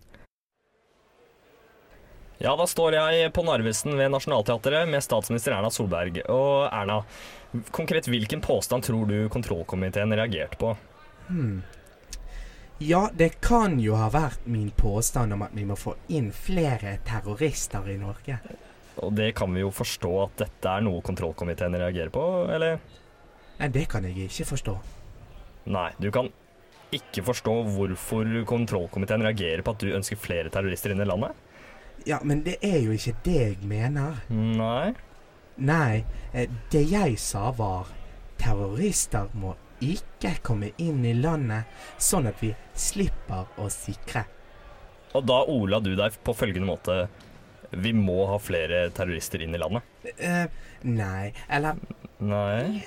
Ja, 2.43 2.57
da 2.59 2.67
står 2.67 2.97
jeg 2.97 3.31
på 3.35 3.45
Narvesen 3.47 3.95
ved 3.99 4.11
Nationaltheatret 4.11 4.89
med 4.91 5.03
statsminister 5.05 5.55
Erna 5.55 5.71
Solberg. 5.71 6.25
Og 6.27 6.67
Erna, 6.67 7.01
konkret 7.71 8.09
hvilken 8.11 8.43
påstand 8.43 8.87
tror 8.87 9.07
du 9.07 9.29
kontrollkomiteen 9.31 10.15
reagerte 10.19 10.59
på? 10.59 10.73
Hmm. 11.29 11.63
Ja, 12.83 13.05
det 13.15 13.37
kan 13.45 13.79
jo 13.79 13.95
ha 13.95 14.09
vært 14.11 14.43
min 14.51 14.73
påstand 14.75 15.37
om 15.37 15.45
at 15.47 15.55
vi 15.55 15.67
må 15.69 15.77
få 15.79 15.95
inn 16.11 16.33
flere 16.35 16.97
terrorister 17.07 17.87
i 17.93 17.99
Norge. 18.01 18.41
Og 19.01 19.15
det 19.17 19.33
kan 19.39 19.53
vi 19.55 19.63
jo 19.63 19.71
forstå 19.73 20.11
at 20.27 20.37
dette 20.45 20.69
er 20.69 20.85
noe 20.85 21.01
kontrollkomiteen 21.05 21.79
reagerer 21.81 22.13
på, 22.13 22.25
eller? 22.53 22.81
Nei, 23.59 23.69
det 23.73 23.87
kan 23.93 24.05
jeg 24.05 24.29
ikke 24.29 24.51
forstå. 24.53 24.75
Nei, 25.73 25.89
du 26.03 26.11
kan 26.13 26.29
ikke 26.93 27.25
forstå 27.25 27.55
hvorfor 27.73 28.29
kontrollkomiteen 28.49 29.25
reagerer 29.25 29.65
på 29.65 29.73
at 29.73 29.85
du 29.85 29.95
ønsker 29.97 30.21
flere 30.21 30.53
terrorister 30.53 30.93
inn 30.93 31.01
i 31.01 31.09
landet? 31.09 31.33
Ja, 32.05 32.19
men 32.27 32.43
det 32.45 32.59
er 32.67 32.81
jo 32.83 32.93
ikke 32.97 33.15
det 33.25 33.39
jeg 33.39 33.59
mener. 33.69 34.21
Nei. 34.29 34.93
Nei, 35.63 36.05
eh, 36.33 36.51
det 36.73 36.83
jeg 36.91 37.19
sa 37.21 37.51
var 37.57 37.93
terrorister 38.41 39.31
må 39.39 39.55
ikke 39.83 40.37
komme 40.47 40.73
inn 40.83 41.05
i 41.07 41.15
landet, 41.17 41.69
sånn 41.99 42.29
at 42.31 42.41
vi 42.43 42.53
slipper 42.79 43.49
å 43.61 43.69
sikre. 43.73 44.25
Og 45.13 45.27
da 45.29 45.43
ola 45.51 45.81
du 45.83 45.93
deg 45.99 46.17
på 46.25 46.35
følgende 46.35 46.69
måte 46.69 46.97
Vi 47.73 47.93
må 47.97 48.27
ha 48.29 48.39
flere 48.43 48.85
terrorister 48.93 49.43
inn 49.43 49.57
i 49.57 49.61
landet. 49.61 49.83
Uh, 50.21 50.47
nei, 50.85 51.33
eller 51.49 51.81
Nei. 52.23 52.85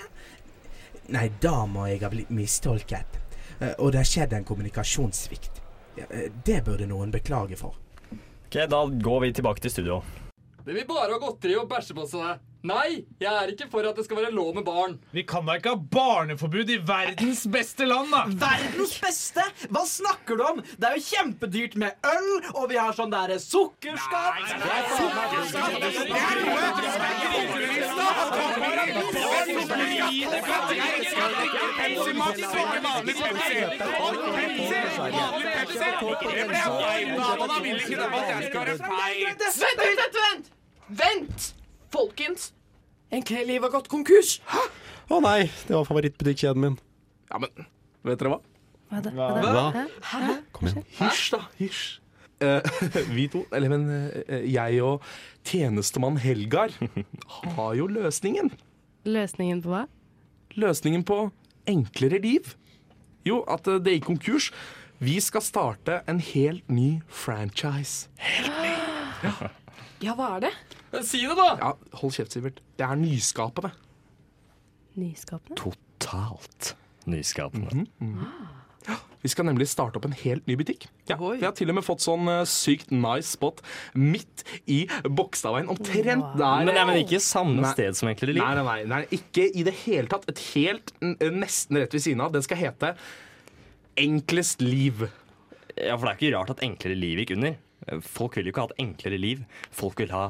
Nei, 1.12 1.28
da 1.42 1.66
må 1.70 1.90
jeg 1.90 2.02
ha 2.06 2.10
blitt 2.14 2.32
mistolket. 2.34 3.20
Uh, 3.60 3.74
og 3.80 3.92
det 3.94 4.04
har 4.04 4.10
skjedd 4.10 4.36
en 4.38 4.48
kommunikasjonssvikt. 4.48 5.62
Eh, 5.98 6.30
det 6.46 6.62
burde 6.66 6.88
noen 6.90 7.12
beklage 7.12 7.58
for. 7.60 7.76
Ok, 8.12 8.62
Da 8.70 8.86
går 8.86 9.20
vi 9.22 9.34
tilbake 9.34 9.62
til 9.62 9.72
studio. 9.72 10.02
Det 10.66 10.74
vil 10.74 10.88
bare 10.88 11.14
ha 11.14 11.20
godteri 11.22 11.56
og 11.60 11.70
bæsje 11.70 11.96
på 11.96 12.08
seg. 12.10 12.42
Nei, 12.66 13.04
jeg 13.22 13.30
er 13.30 13.52
ikke 13.54 13.68
for 13.70 13.86
at 13.86 13.98
det 14.00 14.06
skal 14.08 14.18
være 14.24 14.32
lov 14.34 14.56
med 14.58 14.64
barn. 14.66 14.96
Vi 15.14 15.22
kan 15.28 15.46
da 15.46 15.58
ikke 15.60 15.76
ha 15.76 15.82
barneforbud 15.96 16.72
i 16.74 16.80
verdens 16.88 17.44
beste 17.52 17.86
land, 17.86 18.10
da! 18.10 18.24
Verdens 18.42 18.96
beste? 19.04 19.44
Hva 19.70 19.84
snakker 19.86 20.40
du 20.40 20.46
om? 20.48 20.62
Det 20.66 20.90
er 20.90 20.98
jo 20.98 21.04
kjempedyrt 21.12 21.76
med 21.84 22.08
øl, 22.10 22.32
og 22.56 22.70
vi 22.72 22.80
har 22.82 22.96
sånn 22.98 23.14
derre 23.14 23.38
sukkerskatt. 23.44 24.42
Vent, 39.56 40.00
vent, 40.00 40.18
vent! 40.18 40.52
Vent! 40.88 41.54
Folkens! 41.96 42.50
Enkle 43.14 43.46
liv 43.48 43.64
har 43.64 43.72
gått 43.72 43.88
konkurs. 43.88 44.40
Hæ? 44.52 44.64
Å 45.16 45.22
nei, 45.24 45.46
det 45.68 45.76
var 45.78 45.86
favorittbutikkjeden 45.88 46.60
min. 46.60 46.76
Ja, 47.30 47.40
men 47.40 47.68
vet 48.04 48.20
dere 48.20 48.34
hva? 48.34 48.40
Hva 48.90 49.02
da? 49.06 49.14
Hva? 49.16 49.86
Hæ? 50.10 50.34
Kom 50.56 50.68
igjen. 50.68 50.84
Hysj, 50.98 51.30
da. 51.38 51.40
Hysj. 51.62 51.86
Uh, 52.44 52.60
vi 53.16 53.30
to, 53.32 53.46
eller 53.56 53.72
men 53.72 53.88
uh, 53.88 54.44
jeg 54.44 54.82
og 54.84 55.06
tjenestemann 55.48 56.20
Helgar 56.20 56.76
har 57.56 57.72
jo 57.80 57.88
løsningen. 57.88 58.52
Løsningen 59.08 59.64
på 59.64 59.72
hva? 59.72 59.86
Løsningen 60.60 61.06
på 61.08 61.22
enklere 61.72 62.20
liv. 62.20 62.56
Jo, 63.26 63.40
at 63.50 63.68
eh, 63.72 63.80
det 63.82 63.96
gikk 63.96 64.10
konkurs. 64.12 64.52
Vi 65.02 65.16
skal 65.24 65.44
starte 65.44 66.02
en 66.12 66.20
helt 66.22 66.68
ny 66.70 67.00
franchise. 67.10 68.12
Helt 68.22 68.60
ny! 68.62 69.50
Ja, 70.04 70.14
hva 70.14 70.36
er 70.36 70.50
det? 70.50 70.52
Si 71.04 71.22
det, 71.26 71.36
da! 71.36 71.50
Ja, 71.60 71.74
Hold 72.02 72.14
kjeft, 72.16 72.32
Sivert. 72.36 72.62
Det 72.80 72.86
er 72.88 72.96
nyskapende. 73.00 73.72
Nyskapende? 74.96 75.58
Totalt 75.60 76.76
nyskapende. 77.10 77.86
Ja, 78.88 78.96
Vi 79.26 79.30
skal 79.34 79.46
nemlig 79.48 79.66
starte 79.68 79.98
opp 79.98 80.06
en 80.06 80.14
helt 80.14 80.46
ny 80.48 80.56
butikk. 80.60 80.86
Ja, 81.10 81.18
Vi 81.18 81.42
har 81.44 81.54
til 81.58 81.70
og 81.72 81.76
med 81.80 81.86
fått 81.86 82.04
sånn 82.06 82.28
uh, 82.30 82.44
sykt 82.48 82.92
nice 82.94 83.32
spot 83.34 83.62
midt 83.98 84.44
i 84.70 84.84
Bogstadveien. 85.10 85.68
Omtrent 85.74 86.36
der 86.38 86.66
Men, 86.66 86.72
nei, 86.78 86.86
men 86.86 87.00
ikke 87.02 87.20
samme 87.24 87.60
Nei. 87.64 87.72
sted 87.74 87.98
som 87.98 88.10
Enklere 88.12 88.36
liv. 88.38 88.44
Nei, 88.44 88.56
nei, 88.56 88.64
nei, 88.66 88.86
nei, 88.94 89.02
ikke 89.18 89.48
i 89.58 89.66
det 89.66 89.74
hele 89.84 90.08
tatt. 90.12 90.28
Et 90.32 90.42
helt 90.54 90.94
n- 91.02 91.18
nesten 91.42 91.82
rett 91.82 91.94
ved 91.98 92.06
siden 92.06 92.22
av. 92.26 92.32
Den 92.38 92.46
skal 92.46 92.62
hete 92.62 92.94
Enklest 93.98 94.62
liv. 94.62 95.06
Ja, 95.76 95.96
for 95.98 96.06
det 96.08 96.14
er 96.14 96.18
ikke 96.20 96.34
rart 96.38 96.54
at 96.56 96.64
enklere 96.66 96.98
liv 97.00 97.22
gikk 97.24 97.36
under. 97.38 97.58
Folk 98.06 98.38
vil 98.38 98.48
jo 98.48 98.54
ikke 98.54 98.64
ha 98.66 98.72
et 98.74 98.82
enklere 98.86 99.20
liv. 99.22 99.44
Folk 99.76 100.00
vil 100.02 100.14
ha 100.16 100.30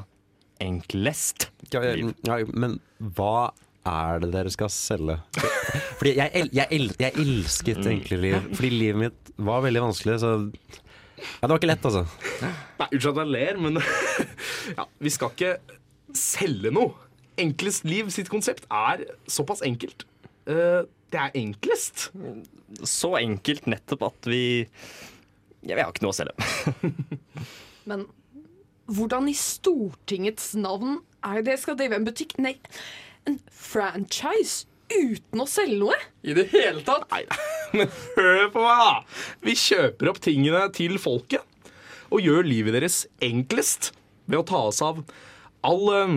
enklest 0.62 1.48
Ja, 1.72 1.82
ja, 1.84 2.36
men 2.54 2.78
hva 3.16 3.50
er 3.86 4.20
det 4.22 4.32
dere 4.34 4.50
skal 4.54 4.70
selge? 4.72 5.18
Fordi 5.98 6.12
jeg, 6.18 6.30
el 6.34 6.48
jeg, 6.54 6.66
el 6.76 6.88
jeg 7.00 7.14
elsket 7.22 7.78
Mm. 7.82 7.90
enkle 7.92 8.18
liv. 8.22 8.36
Fordi 8.56 8.70
livet 8.72 9.00
mitt 9.04 9.30
var 9.38 9.62
veldig 9.64 9.82
vanskelig, 9.86 10.18
så 10.22 10.30
ja, 11.16 11.46
Det 11.46 11.48
var 11.50 11.58
ikke 11.60 11.70
lett, 11.70 11.86
altså. 11.88 12.02
Nei, 12.42 12.88
Unnskyld 12.92 13.12
at 13.12 13.20
jeg 13.22 13.32
ler, 13.32 13.60
men 13.62 13.78
ja, 14.78 14.84
vi 15.00 15.12
skal 15.14 15.32
ikke 15.32 15.54
selge 16.16 16.72
noe. 16.74 16.92
Enklest 17.40 17.84
liv 17.88 18.08
sitt 18.12 18.28
konsept 18.32 18.66
er 18.72 19.06
såpass 19.28 19.62
enkelt. 19.64 20.04
Eh, 20.48 20.82
det 21.12 21.20
er 21.22 21.34
enklest. 21.38 22.10
Så 22.88 23.12
enkelt 23.20 23.66
nettopp 23.70 24.02
at 24.10 24.28
vi 24.28 24.42
ja, 25.66 25.74
Vi 25.76 25.80
har 25.82 25.90
ikke 25.92 26.04
noe 26.04 26.12
å 26.14 26.16
selge. 26.16 26.34
Men 27.90 28.06
hvordan 28.86 29.28
i 29.30 29.34
Stortingets 29.36 30.52
navn 30.58 31.00
er 31.26 31.40
det 31.40 31.50
dere 31.50 31.60
skal 31.62 31.78
drive 31.78 31.98
en 31.98 32.06
butikk? 32.06 32.36
Nei, 32.42 32.54
en 33.26 33.38
franchise 33.50 34.66
uten 34.92 35.42
å 35.42 35.48
selge 35.50 35.80
noe? 35.80 35.96
I 36.22 36.36
det 36.36 36.46
hele 36.52 36.84
tatt? 36.86 37.08
Nei, 37.10 37.24
men 37.76 37.90
hør 38.14 38.46
på 38.54 38.62
meg, 38.62 38.82
da! 38.84 39.24
Vi 39.46 39.56
kjøper 39.58 40.12
opp 40.12 40.22
tingene 40.22 40.62
til 40.76 40.98
folket 41.02 41.42
og 42.06 42.22
gjør 42.22 42.46
livet 42.46 42.76
deres 42.76 43.00
enklest 43.24 43.90
ved 44.30 44.38
å 44.38 44.46
ta 44.46 44.60
oss 44.68 44.78
av 44.86 45.00
all 45.66 45.82
eh, 45.90 46.14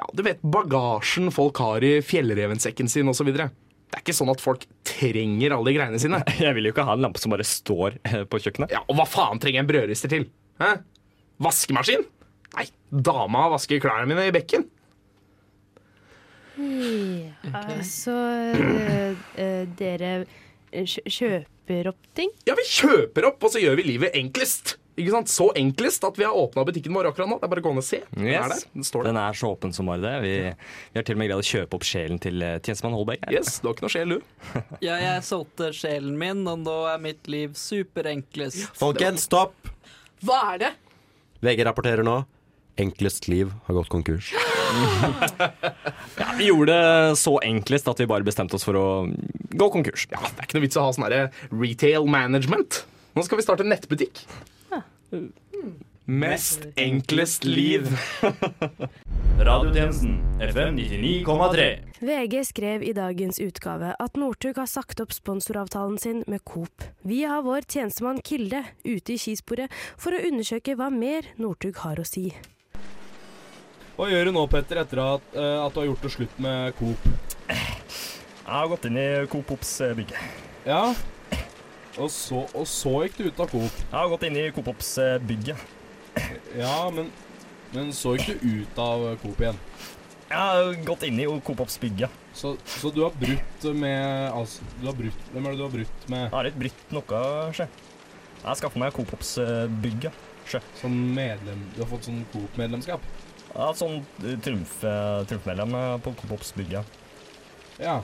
ja, 0.00 0.06
du 0.16 0.22
vet, 0.24 0.42
bagasjen 0.44 1.32
folk 1.32 1.58
har 1.60 1.84
i 1.84 1.98
fjellrevensekken 2.04 2.88
sin 2.92 3.08
osv. 3.08 3.32
Det 3.32 3.48
er 3.96 4.02
ikke 4.04 4.14
sånn 4.16 4.30
at 4.32 4.40
folk 4.44 4.66
trenger 4.86 5.56
alle 5.56 5.72
de 5.72 5.76
greiene 5.76 6.00
sine. 6.00 6.20
Jeg 6.40 6.56
vil 6.56 6.68
jo 6.68 6.74
ikke 6.74 6.84
ha 6.88 6.94
en 6.96 7.04
lampe 7.04 7.20
som 7.20 7.32
bare 7.32 7.46
står 7.48 7.96
eh, 8.04 8.22
på 8.28 8.40
kjøkkenet. 8.44 8.72
Ja, 8.76 8.84
Og 8.88 9.00
hva 9.00 9.08
faen 9.08 9.40
trenger 9.42 9.60
jeg 9.60 9.64
en 9.64 9.72
brødrister 9.72 10.12
til? 10.12 10.28
Hæ? 10.60 10.74
Vaskemaskin? 11.40 12.04
Nei, 12.56 12.66
dama 12.90 13.46
vasker 13.54 13.80
klærne 13.82 14.08
mine 14.10 14.26
i 14.28 14.34
bekken. 14.34 14.66
Ja, 16.60 17.62
så 17.86 18.12
øh, 18.12 19.16
øh, 19.38 19.62
dere 19.78 20.10
kjøper 20.74 21.88
opp 21.94 22.10
ting? 22.18 22.32
Ja, 22.48 22.56
vi 22.58 22.66
kjøper 22.68 23.30
opp, 23.30 23.40
og 23.46 23.54
så 23.54 23.62
gjør 23.62 23.78
vi 23.80 23.86
livet 23.94 24.16
enklest. 24.18 24.76
Ikke 25.00 25.14
sant? 25.14 25.30
Så 25.32 25.46
enklest 25.56 26.04
at 26.04 26.18
vi 26.20 26.26
har 26.26 26.36
åpna 26.36 26.64
butikken 26.68 26.92
vår 26.92 27.08
akkurat 27.08 27.30
nå. 27.30 27.38
Det 27.40 27.46
er 27.46 27.52
bare 27.54 27.62
å 27.62 27.64
gå 27.64 27.72
ned 27.72 27.80
og 27.80 27.86
se. 27.86 28.02
Den 28.12 28.26
er 28.34 28.50
der. 28.52 28.64
Den 28.74 28.84
står 28.84 29.06
der. 29.06 29.08
Den 29.14 29.20
er 29.22 29.38
så 29.40 29.52
åpen 29.54 29.72
som 29.72 29.88
bare 29.88 30.02
det. 30.02 30.12
Vi, 30.26 30.34
vi 30.92 31.00
har 31.00 31.06
til 31.08 31.16
og 31.16 31.22
med 31.22 31.30
greid 31.30 31.40
å 31.40 31.48
kjøpe 31.50 31.78
opp 31.78 31.86
sjelen 31.88 32.20
til 32.20 32.44
eh, 32.44 32.58
tjenestemann 32.60 32.98
Holberg. 32.98 33.24
her. 33.24 33.38
Yes, 33.38 33.54
du 33.62 33.70
har 33.70 33.78
ikke 33.78 33.86
noe 33.86 33.94
sjel, 33.94 34.12
du. 34.18 34.52
Ja, 34.84 34.98
jeg 35.00 35.24
solgte 35.24 35.70
sjelen 35.76 36.18
min, 36.20 36.44
og 36.50 36.60
nå 36.66 36.76
er 36.90 37.00
mitt 37.00 37.30
liv 37.32 37.56
superenklest. 37.56 38.66
Folkens, 38.76 39.24
stopp! 39.30 39.72
Hva 40.26 40.42
er 40.52 40.64
det? 40.66 40.72
VG 41.44 41.64
rapporterer 41.66 42.04
nå. 42.06 42.20
Enklest 42.80 43.28
liv 43.28 43.50
har 43.66 43.80
gått 43.80 43.92
konkurs. 43.92 44.32
Ja, 46.20 46.26
vi 46.38 46.46
gjorde 46.46 46.74
det 46.76 47.16
så 47.18 47.32
enklest 47.42 47.88
at 47.90 47.98
vi 47.98 48.06
bare 48.06 48.22
bestemte 48.22 48.54
oss 48.54 48.62
for 48.62 48.76
å 48.78 48.84
gå 49.58 49.66
konkurs. 49.74 50.04
Ja, 50.12 50.20
Det 50.22 50.44
er 50.44 50.46
ikke 50.46 50.58
noe 50.58 50.62
vits 50.66 50.78
å 50.78 50.84
ha 50.84 50.92
sånn 50.94 51.08
retail 51.50 52.06
management. 52.06 52.84
Nå 53.18 53.24
skal 53.26 53.40
vi 53.40 53.46
starte 53.46 53.64
en 53.66 53.72
nettbutikk. 53.74 54.22
Mest 56.06 56.68
enklest 56.78 57.44
liv. 57.48 57.90
Radiotjenesten 59.40 60.40
FM 60.40 60.76
99,3. 60.76 61.78
VG 62.00 62.44
skrev 62.44 62.82
i 62.82 62.92
dagens 62.92 63.38
utgave 63.40 63.94
at 63.96 64.16
Northug 64.20 64.58
har 64.60 64.66
sagt 64.68 65.00
opp 65.00 65.14
sponsoravtalen 65.16 65.96
sin 65.98 66.18
med 66.28 66.42
Coop. 66.44 66.84
Vi 67.08 67.22
har 67.24 67.40
vår 67.46 67.64
tjenestemann 67.64 68.20
Kilde 68.20 68.60
ute 68.84 69.14
i 69.14 69.16
skisporet 69.16 69.72
for 69.96 70.12
å 70.12 70.20
undersøke 70.28 70.74
hva 70.76 70.90
mer 70.92 71.30
Northug 71.40 71.80
har 71.80 72.02
å 72.02 72.04
si. 72.04 72.26
Hva 73.96 74.10
gjør 74.12 74.28
du 74.28 74.34
nå, 74.36 74.44
Petter, 74.52 74.82
etter 74.82 75.00
at, 75.06 75.32
eh, 75.32 75.56
at 75.64 75.72
du 75.72 75.80
har 75.80 75.88
gjort 75.88 76.04
det 76.04 76.12
slutt 76.18 76.36
med 76.36 76.76
Coop? 76.76 77.08
Jeg 77.48 78.52
har 78.52 78.68
gått 78.68 78.84
inn 78.90 79.00
i 79.00 79.08
Coop 79.32 79.56
Ops 79.56 79.72
bygget. 79.78 79.96
bygge. 79.96 80.20
Ja, 80.68 80.84
og 81.96 82.12
så, 82.12 82.44
og 82.52 82.68
så 82.68 82.92
gikk 83.06 83.16
du 83.16 83.24
ut 83.30 83.40
av 83.40 83.48
Coop. 83.48 83.82
Jeg 83.88 83.96
har 83.96 84.12
gått 84.12 84.28
inn 84.28 84.36
i 84.36 84.50
Coop 84.52 84.68
Ops 84.74 84.98
eh, 85.00 85.16
bygget. 85.16 85.56
Ja, 86.60 86.90
men, 86.92 87.08
men 87.74 87.92
så 87.94 88.16
ikke 88.18 88.38
ut 88.42 88.78
av 88.82 89.06
Coop 89.22 89.40
igjen. 89.42 89.58
Jeg 90.30 90.38
har 90.38 90.76
gått 90.86 91.04
inn 91.08 91.18
i 91.18 91.26
Coop 91.42 91.60
Ops 91.64 91.78
bygget. 91.82 92.18
Så, 92.34 92.52
så 92.62 92.90
du 92.94 93.00
har 93.02 93.14
brutt 93.18 93.64
med 93.74 94.30
altså, 94.30 94.62
du 94.78 94.84
har 94.86 94.94
brutt, 94.94 95.24
Hvem 95.32 95.46
er 95.46 95.50
det 95.50 95.58
du 95.58 95.64
har 95.64 95.72
brutt 95.72 96.04
med? 96.06 96.20
Jeg 96.28 96.34
har 96.36 96.48
ikke 96.50 96.62
brutt 96.62 96.92
noe, 96.94 97.22
sjø. 97.56 97.66
Jeg 98.40 98.60
skaffa 98.60 98.80
meg 98.80 98.94
Coop 98.94 99.10
Ops 99.16 99.32
eh, 99.42 99.64
bygget. 99.82 100.28
Sjø. 100.50 100.60
Som 100.80 100.94
medlem 101.14 101.64
Du 101.74 101.82
har 101.82 101.90
fått 101.90 102.06
sånn 102.06 102.22
Coop-medlemskap? 102.32 103.02
Ja, 103.50 103.72
sånn 103.76 103.98
eh, 104.22 104.38
trumf, 104.42 104.78
trumfmedlem 104.80 105.74
eh, 105.80 105.96
på 106.06 106.14
Coop 106.22 106.36
Ops 106.38 106.54
bygget. 106.56 106.98
Ja. 107.82 107.98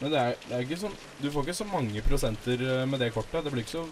Men 0.00 0.10
det 0.10 0.18
er, 0.18 0.34
det 0.48 0.56
er 0.56 0.64
ikke 0.66 0.80
sånn 0.80 0.94
Du 1.22 1.28
får 1.30 1.46
ikke 1.46 1.60
så 1.60 1.68
mange 1.70 2.02
prosenter 2.02 2.66
med 2.90 2.98
det 3.02 3.12
kortet. 3.14 3.46
Det 3.46 3.54
blir 3.54 3.62
ikke 3.62 3.78
så 3.78 3.86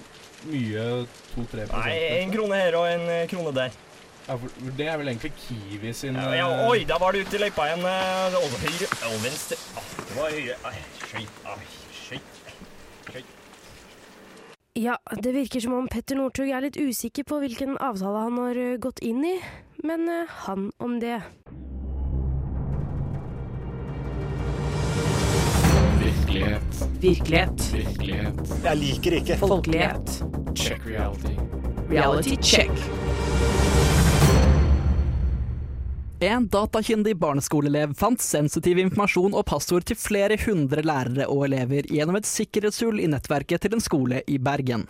mye 0.51 0.89
2-3% 1.37 1.71
Nei, 1.77 1.95
en 2.19 2.35
krone 2.35 2.59
her 2.59 2.81
og 2.81 2.89
en 2.91 3.07
krone 3.31 3.55
der. 3.55 3.79
Ja, 4.31 4.37
for 4.39 4.51
det 4.79 4.87
er 4.87 4.99
vel 5.01 5.09
egentlig 5.11 5.33
Kiwi 5.43 5.91
sin 5.97 6.15
Ja, 6.15 6.29
ja, 6.39 6.47
eh, 6.55 6.69
oi, 6.71 6.85
der 6.87 7.01
var 7.03 7.11
det 7.17 7.25
ute 7.27 7.35
i 7.35 7.41
løypa 7.43 7.65
igjen. 7.67 7.83
eh, 7.91 8.37
Over 8.39 8.61
høyre 8.63 8.89
og 9.09 9.17
venstre. 9.25 9.57
Ah, 9.81 9.89
det 10.07 10.17
var 10.21 10.31
høyre. 10.37 10.59
Ai, 10.71 10.75
skøyt. 11.01 11.41
Ai, 11.51 11.65
skøyt. 11.99 12.39
Skøyt. 13.09 13.33
Ja, 14.79 14.95
det 15.25 15.35
virker 15.35 15.61
som 15.65 15.75
om 15.75 15.89
Petter 15.91 16.15
Northug 16.21 16.49
er 16.55 16.63
litt 16.63 16.79
usikker 16.79 17.27
på 17.27 17.41
hvilken 17.43 17.75
avtale 17.83 18.23
han 18.29 18.39
har 18.39 18.63
eh, 18.69 18.77
gått 18.79 19.03
inn 19.03 19.25
i, 19.27 19.35
men 19.83 20.07
han 20.45 20.71
om 20.79 21.01
det. 21.03 21.19
Virkelighet. 26.01 26.89
Virkelighet. 27.01 27.73
Virkelighet. 27.75 28.55
Jeg 28.65 28.77
liker 28.77 29.13
ikke. 29.19 29.37
Folkelighet. 29.43 30.25
Check 30.55 30.87
reality. 30.87 31.35
Reality 31.91 32.37
check. 32.43 32.71
En 36.23 36.49
datakyndig 36.49 37.17
barneskoleelev 37.17 37.95
fant 37.97 38.21
sensitiv 38.21 38.77
informasjon 38.83 39.33
og 39.33 39.47
passord 39.49 39.87
til 39.89 39.97
flere 39.97 40.37
hundre 40.43 40.83
lærere 40.85 41.25
og 41.33 41.47
elever 41.47 41.87
gjennom 41.89 42.19
et 42.19 42.29
sikkerhetshull 42.29 42.99
i 43.01 43.07
nettverket 43.09 43.65
til 43.65 43.79
en 43.79 43.81
skole 43.81 44.19
i 44.29 44.37
Bergen. 44.37 44.85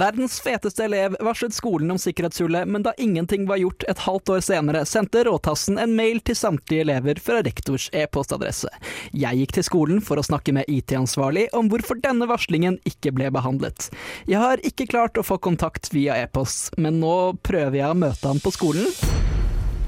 Verdens 0.00 0.38
feteste 0.40 0.86
elev 0.86 1.18
varslet 1.20 1.52
skolen 1.52 1.92
om 1.92 2.00
sikkerhetshullet, 2.00 2.64
men 2.72 2.86
da 2.86 2.94
ingenting 2.96 3.44
var 3.50 3.60
gjort 3.60 3.84
et 3.92 4.00
halvt 4.06 4.32
år 4.32 4.46
senere, 4.46 4.86
sendte 4.88 5.26
Råtassen 5.28 5.76
en 5.76 5.92
mail 5.98 6.22
til 6.24 6.40
samtlige 6.40 6.86
elever 6.86 7.20
fra 7.20 7.42
rektors 7.44 7.90
e-postadresse. 7.92 8.72
Jeg 9.12 9.42
gikk 9.42 9.52
til 9.58 9.68
skolen 9.68 10.00
for 10.00 10.16
å 10.16 10.24
snakke 10.24 10.56
med 10.56 10.72
IT-ansvarlig 10.72 11.50
om 11.52 11.68
hvorfor 11.68 12.00
denne 12.00 12.30
varslingen 12.32 12.80
ikke 12.88 13.12
ble 13.12 13.28
behandlet. 13.28 13.90
Jeg 14.24 14.40
har 14.40 14.64
ikke 14.64 14.88
klart 14.88 15.20
å 15.20 15.26
få 15.34 15.36
kontakt 15.36 15.92
via 15.92 16.16
e-post, 16.24 16.72
men 16.80 16.96
nå 17.04 17.36
prøver 17.44 17.82
jeg 17.82 17.92
å 17.92 18.02
møte 18.06 18.32
ham 18.32 18.40
på 18.40 18.56
skolen. 18.56 18.88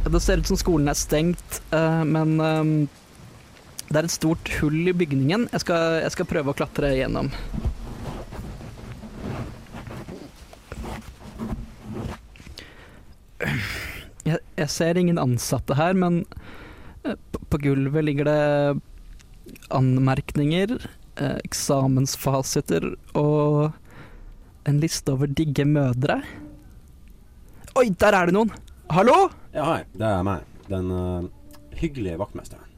Det 0.05 0.21
ser 0.21 0.39
ut 0.39 0.47
som 0.47 0.59
skolen 0.61 0.91
er 0.91 0.99
stengt, 0.99 1.63
eh, 1.75 2.03
men 2.05 2.37
eh, 2.41 2.69
det 3.89 3.99
er 3.99 4.07
et 4.07 4.15
stort 4.15 4.51
hull 4.61 4.91
i 4.91 4.95
bygningen. 4.95 5.49
Jeg 5.53 5.63
skal, 5.65 6.01
jeg 6.05 6.13
skal 6.15 6.29
prøve 6.29 6.53
å 6.53 6.57
klatre 6.57 6.93
igjennom. 6.95 7.31
Jeg, 14.25 14.41
jeg 14.57 14.71
ser 14.73 15.01
ingen 15.01 15.21
ansatte 15.21 15.77
her, 15.79 15.97
men 15.99 16.23
eh, 17.05 17.17
på, 17.33 17.43
på 17.51 17.63
gulvet 17.67 18.07
ligger 18.07 18.31
det 18.31 18.43
anmerkninger, 19.75 20.77
eh, 21.21 21.39
eksamensfasiter 21.45 22.93
og 23.19 23.75
en 24.65 24.81
liste 24.81 25.13
over 25.13 25.29
digge 25.29 25.67
mødre. 25.69 26.23
Oi, 27.75 27.89
der 27.91 28.17
er 28.17 28.31
det 28.31 28.39
noen! 28.39 28.55
Hallo? 28.89 29.31
Ja, 29.53 29.65
hei. 29.65 29.85
Det 29.93 30.05
er 30.07 30.23
meg. 30.27 30.45
Den 30.69 30.91
uh, 30.93 31.25
hyggelige 31.81 32.19
vaktmesteren. 32.21 32.71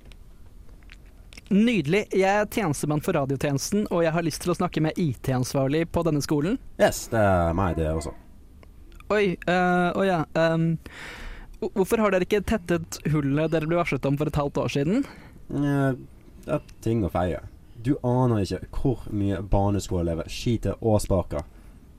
Nydelig. 1.51 2.07
Jeg 2.11 2.27
er 2.43 2.49
tjenestemann 2.51 3.03
for 3.07 3.15
radiotjenesten, 3.15 3.85
og 3.95 4.03
jeg 4.03 4.15
har 4.15 4.25
lyst 4.27 4.43
til 4.43 4.51
å 4.51 4.57
snakke 4.59 4.83
med 4.83 4.99
IT-ansvarlig 4.99 5.85
på 5.95 6.03
denne 6.07 6.23
skolen. 6.25 6.57
Yes, 6.81 7.05
det 7.13 7.23
er 7.23 7.55
meg, 7.59 7.77
det 7.79 7.91
også. 7.93 8.15
Oi, 9.15 9.37
Å 9.39 9.53
uh, 9.55 9.99
oh 10.01 10.07
ja. 10.07 10.23
Um, 10.35 10.73
hvorfor 11.61 12.03
har 12.03 12.15
dere 12.15 12.27
ikke 12.27 12.43
tettet 12.47 12.99
hullet 13.13 13.53
dere 13.55 13.69
ble 13.71 13.79
varslet 13.79 14.07
om 14.11 14.19
for 14.19 14.31
et 14.31 14.39
halvt 14.41 14.59
år 14.65 14.73
siden? 14.75 15.05
Eh, 15.55 15.93
Det 16.47 16.57
er 16.59 16.67
ting 16.83 17.05
å 17.07 17.11
feie. 17.15 17.39
Du 17.83 17.95
aner 18.07 18.43
ikke 18.43 18.67
hvor 18.75 19.07
mye 19.15 19.39
barneskoleelever 19.47 20.31
skiter 20.31 20.75
og 20.83 20.99
sparker 21.05 21.47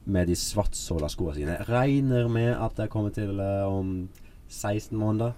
med 0.08 0.32
de 0.32 0.36
svartsåla 0.36 1.10
skoene 1.12 1.36
sine. 1.38 1.58
Regner 1.68 2.30
med 2.32 2.54
at 2.56 2.78
det 2.80 2.90
kommer 2.94 3.14
til 3.16 3.40
uh, 3.40 3.68
om 3.68 4.10
16 4.50 4.98
måneder. 4.98 5.36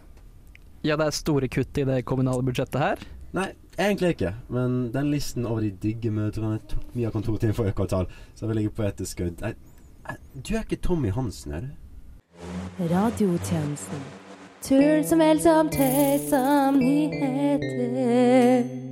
Ja, 0.86 0.96
det 0.96 1.10
er 1.10 1.16
store 1.16 1.50
kutt 1.52 1.78
i 1.78 1.88
det 1.88 2.06
kommunale 2.08 2.46
budsjettet 2.46 2.80
her. 2.80 3.02
Nei, 3.36 3.50
egentlig 3.78 4.10
ikke. 4.16 4.34
Men 4.50 4.94
den 4.94 5.12
listen 5.12 5.46
over 5.46 5.66
de 5.66 5.72
digge 5.72 6.12
mødrene 6.12 6.60
tok 6.70 6.96
mye 6.96 7.10
av 7.10 7.14
kontortiden 7.18 7.58
for 7.58 7.70
økotall, 7.70 8.08
så 8.34 8.46
jeg 8.46 8.54
vil 8.54 8.62
ligge 8.62 8.78
på 8.78 8.88
etterskudd. 8.88 9.44
Du 10.48 10.56
er 10.56 10.64
ikke 10.64 10.82
Tommy 10.82 11.12
Hansen, 11.14 11.54
er 11.54 11.68
du? 11.68 11.70
Radiotjenesten. 12.80 14.02
Tull 14.64 15.04
som 15.08 15.20
helst 15.24 15.48
om 15.48 15.70
tøys 15.72 16.30
som 16.32 16.80
nyheter. 16.80 18.89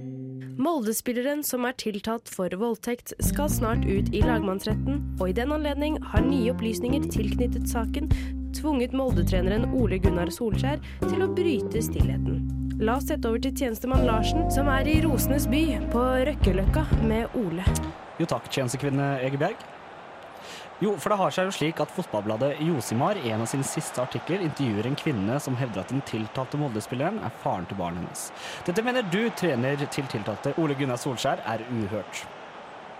Molde-spilleren 0.57 1.43
som 1.45 1.67
er 1.69 1.75
tiltalt 1.77 2.29
for 2.33 2.49
voldtekt, 2.57 3.11
skal 3.21 3.49
snart 3.51 3.83
ut 3.85 4.09
i 4.09 4.23
lagmannsretten, 4.25 5.03
og 5.19 5.29
i 5.29 5.35
den 5.37 5.53
anledning 5.53 5.99
har 6.09 6.25
nye 6.25 6.49
opplysninger 6.49 7.05
tilknyttet 7.13 7.69
saken 7.69 8.09
tvunget 8.57 8.95
Molde-treneren 8.97 9.67
Ole 9.77 9.99
Gunnar 10.01 10.31
Solskjær 10.33 10.81
til 11.05 11.21
å 11.21 11.29
bryte 11.29 11.83
stillheten. 11.85 12.41
La 12.81 12.97
oss 12.97 13.05
sette 13.11 13.29
over 13.29 13.41
til 13.45 13.53
tjenestemann 13.53 14.09
Larsen, 14.09 14.49
som 14.53 14.69
er 14.73 14.89
i 14.89 14.97
rosenes 15.05 15.45
by, 15.49 15.63
på 15.93 16.09
Røkkeløkka, 16.25 16.87
med 17.05 17.37
Ole. 17.37 17.65
Jo 18.17 18.25
takk, 18.25 18.49
tjenestekvinne 18.49 19.19
Egeberg. 19.29 19.76
Jo, 20.77 20.91
for 21.01 21.09
det 21.09 21.17
har 21.17 21.33
seg 21.33 21.47
jo 21.47 21.53
slik 21.55 21.79
at 21.81 21.89
fotballbladet 21.89 22.59
Josimar 22.61 23.17
i 23.17 23.31
en 23.33 23.41
av 23.41 23.47
sine 23.49 23.65
siste 23.65 23.97
artikler 24.03 24.43
intervjuer 24.45 24.85
en 24.85 24.97
kvinne 24.99 25.39
som 25.41 25.57
hevder 25.57 25.81
at 25.81 25.89
den 25.89 26.03
tiltalte 26.05 26.59
Molde-spilleren 26.61 27.17
er 27.25 27.33
faren 27.41 27.65
til 27.65 27.79
barnet 27.79 28.03
hennes. 28.03 28.27
Dette 28.67 28.83
mener 28.85 29.07
du, 29.09 29.23
trener 29.33 29.81
til 29.89 30.05
tiltalte 30.11 30.53
Ole 30.61 30.77
Gunnar 30.77 31.01
Solskjær, 31.01 31.41
er 31.49 31.65
uhørt. 31.71 32.21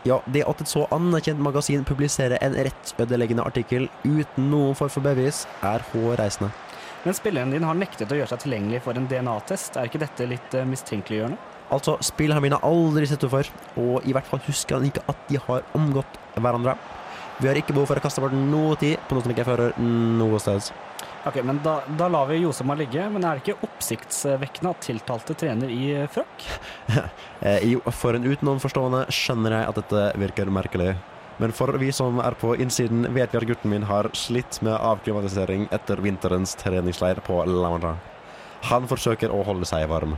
Ja, 0.09 0.17
det 0.25 0.41
at 0.49 0.63
et 0.63 0.73
så 0.73 0.87
anerkjent 0.93 1.41
magasin 1.43 1.85
publiserer 1.85 2.41
en 2.41 2.57
rettsødeleggende 2.65 3.45
artikkel 3.45 3.89
uten 4.07 4.49
noen 4.49 4.73
form 4.77 4.93
for 4.93 5.05
bevis, 5.05 5.45
er 5.61 5.85
hårreisende. 5.91 6.49
Men 7.05 7.13
spilleren 7.13 7.53
din 7.53 7.65
har 7.67 7.77
nektet 7.77 8.09
å 8.09 8.17
gjøre 8.17 8.33
seg 8.33 8.41
tilgjengelig 8.47 8.81
for 8.87 8.97
en 8.97 9.05
DNA-test. 9.05 9.77
Er 9.77 9.85
ikke 9.85 10.01
dette 10.01 10.25
litt 10.25 10.57
eh, 10.57 10.65
mistenkeliggjørende? 10.65 11.37
Altså, 11.69 11.99
spillene 12.01 12.41
mine 12.41 12.57
har 12.57 12.65
aldri 12.65 13.05
sett 13.05 13.21
henne 13.21 13.37
før, 13.37 13.49
og 13.83 14.07
i 14.07 14.17
hvert 14.17 14.25
fall 14.25 14.41
husker 14.47 14.79
han 14.79 14.87
ikke 14.89 15.05
at 15.11 15.27
de 15.29 15.37
har 15.45 15.67
omgått 15.77 16.17
hverandre. 16.33 16.73
Vi 17.37 17.45
har 17.45 17.57
ikke 17.59 17.75
behov 17.75 17.91
for 17.91 17.99
å 17.99 18.01
kaste 18.01 18.21
bort 18.23 18.33
noe 18.33 18.77
tid 18.81 18.97
på 19.05 19.13
noe 19.13 19.25
som 19.25 19.33
ikke 19.33 19.45
fører 19.45 19.75
noe 19.77 20.39
sted. 20.41 20.71
Ok, 21.27 21.41
men 21.45 21.59
da, 21.61 21.81
da 21.99 22.07
lar 22.09 22.29
vi 22.29 22.39
Josema 22.39 22.73
ligge, 22.77 23.03
men 23.11 23.25
er 23.27 23.37
det 23.37 23.43
ikke 23.43 23.67
oppsiktsvekkende 23.67 24.71
at 24.71 24.85
tiltalte 24.85 25.35
trener 25.37 25.73
i 25.73 25.91
eh, 25.93 26.09
frakk? 26.11 26.47
Eh, 27.37 27.61
jo, 27.69 27.83
for 27.93 28.17
en 28.17 28.23
utenomforstående 28.25 29.03
skjønner 29.13 29.53
jeg 29.53 29.69
at 29.69 29.77
dette 29.77 30.05
virker 30.17 30.49
merkelig. 30.49 30.95
Men 31.37 31.51
for 31.53 31.69
vi 31.77 31.91
som 31.93 32.17
er 32.23 32.33
på 32.41 32.55
innsiden, 32.57 33.05
vet 33.13 33.29
vi 33.29 33.37
at 33.37 33.45
gutten 33.45 33.69
min 33.69 33.85
har 33.85 34.09
slitt 34.17 34.57
med 34.65 34.73
avklimatisering 34.73 35.67
etter 35.75 36.01
vinterens 36.01 36.55
treningsleir 36.57 37.21
på 37.27 37.43
La 37.45 37.93
Han 38.71 38.89
forsøker 38.89 39.29
å 39.29 39.43
holde 39.45 39.69
seg 39.69 39.85
varm. 39.91 40.17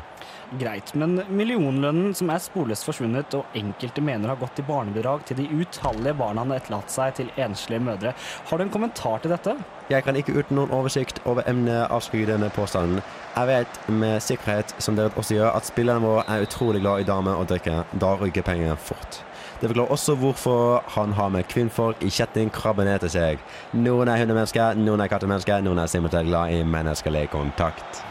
Greit, 0.58 0.96
men 0.98 1.20
millionlønnen 1.30 2.16
som 2.18 2.32
er 2.34 2.42
sporløst 2.42 2.88
forsvunnet 2.88 3.36
og 3.38 3.58
enkelte 3.58 4.02
mener 4.02 4.32
har 4.32 4.40
gått 4.42 4.62
i 4.62 4.66
barnebidrag 4.66 5.22
til 5.30 5.38
de 5.38 5.46
utallige 5.62 6.16
barna 6.18 6.42
han 6.42 6.56
har 6.56 6.64
etterlatt 6.64 6.90
seg 6.90 7.14
til 7.20 7.30
enslige 7.38 7.84
mødre, 7.86 8.16
har 8.50 8.58
du 8.58 8.66
en 8.66 8.74
kommentar 8.74 9.22
til 9.22 9.36
dette? 9.36 9.54
Jeg 9.94 10.06
kan 10.06 10.18
ikke 10.18 10.34
uten 10.40 10.58
noen 10.58 10.74
oversikt 10.74 11.22
over 11.30 11.46
emnet 11.50 11.86
avskrive 11.94 12.32
denne 12.32 12.50
påstanden. 12.54 13.04
Jeg 13.36 13.52
vet 13.52 13.80
med 13.94 14.26
sikkerhet, 14.26 14.74
som 14.82 14.98
dere 14.98 15.14
også 15.14 15.38
gjør, 15.38 15.54
at 15.54 15.70
spillerne 15.70 16.06
våre 16.06 16.26
er 16.26 16.46
utrolig 16.46 16.82
glad 16.82 17.06
i 17.06 17.10
damer 17.10 17.38
og 17.38 17.50
drikke. 17.54 17.84
Da 18.02 18.16
ryker 18.18 18.46
penger 18.46 18.78
fort. 18.90 19.22
Det 19.60 19.68
forklarer 19.68 19.92
også 19.92 20.16
hvorfor 20.16 20.84
han 20.96 21.14
har 21.18 21.30
med 21.36 21.48
kvinnfolk 21.52 22.04
i 22.04 22.10
kjetting 22.14 22.52
krabber 22.56 22.88
ned 22.88 23.04
til 23.04 23.12
seg. 23.12 23.42
Noen 23.76 24.08
er 24.08 24.22
hundemennesker, 24.22 24.80
noen 24.80 25.04
er 25.04 25.12
kattemennesker, 25.12 25.60
noen 25.66 25.82
er 25.84 25.92
simpelthen 25.92 26.30
glad 26.30 26.56
i 26.56 26.62
menneskelig 26.64 27.26
kontakt. 27.34 28.04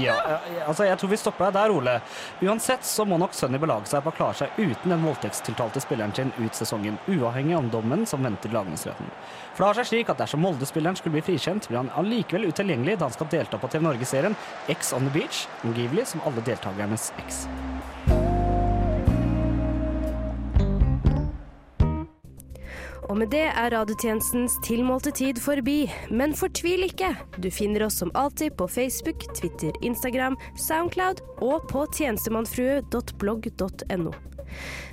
Ja, 0.00 0.14
eh, 0.26 0.68
altså 0.68 0.86
jeg 0.88 0.98
tror 0.98 1.10
vi 1.12 1.18
stopper 1.20 1.50
deg 1.50 1.58
der, 1.58 1.74
Ole. 1.74 1.94
Uansett 2.42 2.86
så 2.88 3.04
må 3.06 3.18
nok 3.20 3.36
Sunny 3.36 3.60
belage 3.62 3.90
seg 3.90 4.02
på 4.02 4.10
å 4.10 4.16
klare 4.16 4.38
seg 4.40 4.58
uten 4.58 4.94
den 4.94 5.04
voldtektstiltalte 5.04 5.82
spilleren 5.84 6.14
sin 6.16 6.32
ut 6.40 6.58
sesongen, 6.58 6.98
uavhengig 7.06 7.54
av 7.58 7.70
dommen 7.74 8.06
som 8.08 8.24
venter 8.24 8.50
lagmannsretten. 8.54 9.12
For 9.52 9.62
det 9.62 9.68
har 9.68 9.80
seg 9.82 9.90
slik 9.92 10.12
at 10.12 10.22
dersom 10.24 10.42
Molde-spilleren 10.42 10.98
skulle 10.98 11.18
bli 11.18 11.26
frikjent, 11.28 11.68
blir 11.68 11.82
han 11.84 11.92
allikevel 12.00 12.48
utilgjengelig 12.50 12.98
da 12.98 13.10
han 13.10 13.16
skal 13.18 13.30
delta 13.36 13.60
på 13.60 13.70
TV 13.70 13.86
Norge-serien 13.86 14.38
X 14.72 14.94
on 14.96 15.06
the 15.06 15.14
Beach, 15.14 15.46
angivelig 15.62 16.08
som 16.14 16.24
alle 16.26 16.44
deltakernes 16.48 17.12
eks. 17.22 17.44
Og 23.10 23.18
med 23.18 23.32
det 23.34 23.48
er 23.50 23.72
radiotjenestens 23.74 24.54
tilmålte 24.66 25.10
tid 25.18 25.36
forbi. 25.42 25.90
Men 26.10 26.34
fortvil 26.38 26.82
ikke! 26.86 27.10
Du 27.42 27.50
finner 27.50 27.82
oss 27.88 27.96
som 28.02 28.10
alltid 28.14 28.50
på 28.58 28.64
Facebook, 28.70 29.18
Twitter, 29.34 29.72
Instagram, 29.82 30.36
Soundcloud 30.56 31.20
og 31.42 31.68
på 31.72 31.86
tjenestemannfrue.blogg.no. 31.98 34.12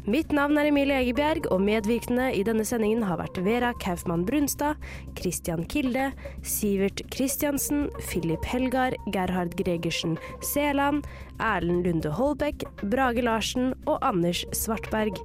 Mitt 0.09 0.31
navn 0.33 0.57
er 0.57 0.65
Emilie 0.69 0.95
Egebjerg, 1.03 1.45
og 1.53 1.61
medvirkende 1.61 2.29
i 2.33 2.43
denne 2.47 2.65
sendingen 2.65 3.03
har 3.05 3.19
vært 3.19 3.37
Vera 3.45 3.73
Kaufmann 3.83 4.25
Brunstad, 4.27 4.75
Christian 5.19 5.65
Kilde, 5.69 6.05
Sivert 6.41 7.01
Christiansen, 7.13 7.89
Philip 8.07 8.45
Helgar, 8.47 8.93
Gerhard 9.13 9.53
Gregersen 9.59 10.17
Seland, 10.45 11.05
Erlend 11.43 11.85
Lunde 11.85 12.11
Holbæk, 12.15 12.63
Brage 12.87 13.21
Larsen 13.25 13.73
og 13.85 13.97
Anders 14.05 14.45
Svartberg. 14.55 15.15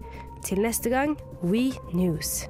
Til 0.44 0.60
neste 0.60 0.90
gang, 0.90 1.18
We 1.42 1.72
News. 1.92 2.48